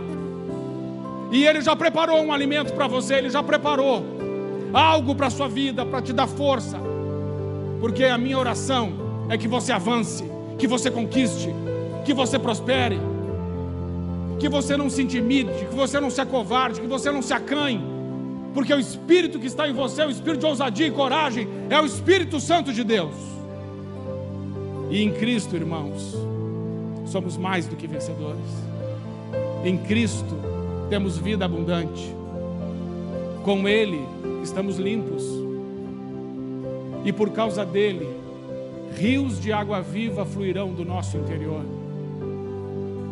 e 1.32 1.46
Ele 1.46 1.62
já 1.62 1.76
preparou 1.76 2.22
um 2.22 2.32
alimento 2.32 2.74
para 2.74 2.88
você, 2.88 3.16
Ele 3.16 3.30
já 3.30 3.42
preparou 3.42 4.06
algo 4.74 5.16
para 5.16 5.28
a 5.28 5.30
sua 5.30 5.48
vida, 5.48 5.86
para 5.86 6.02
te 6.02 6.14
dar 6.14 6.28
força, 6.28 6.78
porque 7.80 8.04
a 8.04 8.18
minha 8.18 8.38
oração 8.38 8.94
é 9.30 9.38
que 9.38 9.48
você 9.48 9.72
avance, 9.72 10.24
que 10.58 10.68
você 10.68 10.92
conquiste, 10.92 11.50
que 12.04 12.14
você 12.14 12.38
prospere, 12.38 13.00
que 14.40 14.48
você 14.48 14.78
não 14.78 14.90
se 14.90 15.02
intimide, 15.02 15.52
que 15.70 15.76
você 15.76 16.00
não 16.00 16.10
se 16.10 16.22
acovarde, 16.22 16.82
que 16.82 16.88
você 16.88 17.12
não 17.12 17.22
se 17.22 17.34
acanhe, 17.34 17.95
porque 18.56 18.74
o 18.74 18.80
Espírito 18.80 19.38
que 19.38 19.48
está 19.48 19.68
em 19.68 19.74
você, 19.74 20.02
o 20.06 20.10
Espírito 20.10 20.40
de 20.40 20.46
ousadia 20.46 20.88
e 20.88 20.92
coragem, 20.92 21.46
é 21.70 21.78
o 21.80 21.86
Espírito 21.86 22.40
Santo 22.40 22.72
de 22.72 22.86
Deus. 22.86 23.14
E 24.90 25.04
em 25.04 25.12
Cristo, 25.12 25.58
irmãos, 25.58 26.16
somos 27.06 27.36
mais 27.36 27.68
do 27.68 27.76
que 27.76 27.86
vencedores. 27.86 28.40
Em 29.66 29.78
Cristo 29.78 30.34
temos 30.90 31.18
vida 31.18 31.44
abundante. 31.44 32.16
Com 33.44 33.68
Ele 33.68 34.00
estamos 34.42 34.78
limpos. 34.78 35.26
E 37.04 37.12
por 37.12 37.32
causa 37.32 37.66
dele, 37.66 38.08
rios 38.96 39.38
de 39.38 39.52
água 39.52 39.82
viva 39.82 40.26
fluirão 40.26 40.74
do 40.74 40.86
nosso 40.86 41.18
interior. 41.18 41.66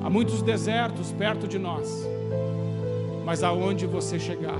Há 0.05 0.09
muitos 0.09 0.41
desertos 0.41 1.11
perto 1.11 1.49
de 1.49 1.59
nós, 1.59 2.07
mas 3.25 3.43
aonde 3.43 3.85
você 3.85 4.17
chegar, 4.17 4.59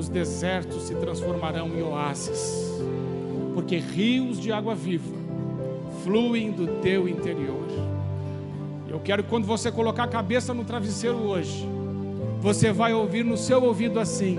os 0.00 0.08
desertos 0.08 0.84
se 0.84 0.94
transformarão 0.94 1.68
em 1.76 1.82
oásis, 1.82 2.72
porque 3.52 3.76
rios 3.76 4.40
de 4.40 4.50
água 4.50 4.74
viva 4.74 5.20
fluem 6.02 6.50
do 6.50 6.80
teu 6.80 7.06
interior. 7.06 7.68
Eu 8.88 8.98
quero 8.98 9.22
que 9.22 9.28
quando 9.28 9.44
você 9.44 9.70
colocar 9.70 10.04
a 10.04 10.08
cabeça 10.08 10.54
no 10.54 10.64
travesseiro 10.64 11.18
hoje, 11.18 11.68
você 12.40 12.72
vai 12.72 12.94
ouvir 12.94 13.22
no 13.26 13.36
seu 13.36 13.62
ouvido 13.62 14.00
assim: 14.00 14.38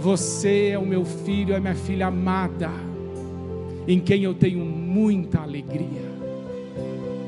Você 0.00 0.70
é 0.70 0.78
o 0.78 0.84
meu 0.84 1.04
filho, 1.04 1.54
é 1.54 1.60
minha 1.60 1.76
filha 1.76 2.08
amada, 2.08 2.70
em 3.86 4.00
quem 4.00 4.24
eu 4.24 4.34
tenho 4.34 4.64
muita 4.64 5.40
alegria, 5.40 6.02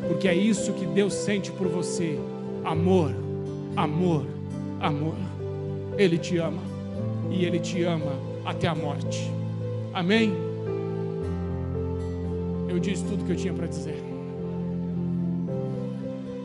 porque 0.08 0.26
é 0.26 0.34
isso 0.34 0.72
que 0.72 0.84
Deus 0.84 1.14
sente 1.14 1.52
por 1.52 1.68
você: 1.68 2.18
amor, 2.64 3.14
amor, 3.76 4.26
amor. 4.80 5.14
Ele 5.96 6.18
te 6.18 6.36
ama 6.38 6.75
e 7.30 7.44
Ele 7.44 7.58
te 7.58 7.82
ama 7.82 8.12
até 8.44 8.68
a 8.68 8.74
morte. 8.74 9.30
Amém? 9.92 10.32
Eu 12.68 12.78
disse 12.78 13.04
tudo 13.04 13.24
que 13.24 13.32
eu 13.32 13.36
tinha 13.36 13.54
para 13.54 13.66
dizer. 13.66 14.02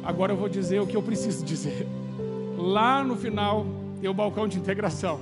Agora 0.03 0.31
eu 0.31 0.37
vou 0.37 0.49
dizer 0.49 0.79
o 0.79 0.87
que 0.87 0.95
eu 0.95 1.03
preciso 1.03 1.45
dizer. 1.45 1.87
Lá 2.57 3.03
no 3.03 3.15
final 3.15 3.65
tem 3.99 4.09
o 4.09 4.13
balcão 4.13 4.47
de 4.47 4.57
integração. 4.57 5.19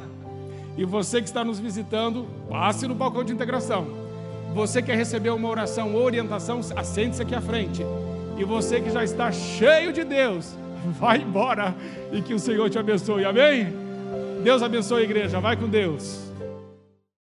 E 0.77 0.85
você 0.85 1.21
que 1.21 1.27
está 1.27 1.43
nos 1.43 1.59
visitando, 1.59 2.25
passe 2.49 2.87
no 2.87 2.95
balcão 2.95 3.23
de 3.23 3.33
integração. 3.33 3.87
Você 4.53 4.81
quer 4.81 4.95
receber 4.95 5.29
uma 5.29 5.47
oração 5.47 5.95
orientação, 5.95 6.61
assente-se 6.75 7.21
aqui 7.21 7.35
à 7.35 7.41
frente. 7.41 7.83
E 8.37 8.43
você 8.43 8.79
que 8.79 8.89
já 8.89 9.03
está 9.03 9.31
cheio 9.31 9.91
de 9.91 10.03
Deus, 10.03 10.55
vai 10.99 11.17
embora 11.17 11.75
e 12.11 12.21
que 12.21 12.33
o 12.33 12.39
Senhor 12.39 12.69
te 12.69 12.79
abençoe. 12.79 13.25
Amém? 13.25 13.78
Deus 14.43 14.63
abençoe 14.63 15.01
a 15.01 15.05
igreja. 15.05 15.39
Vai 15.39 15.57
com 15.57 15.67
Deus. 15.67 16.28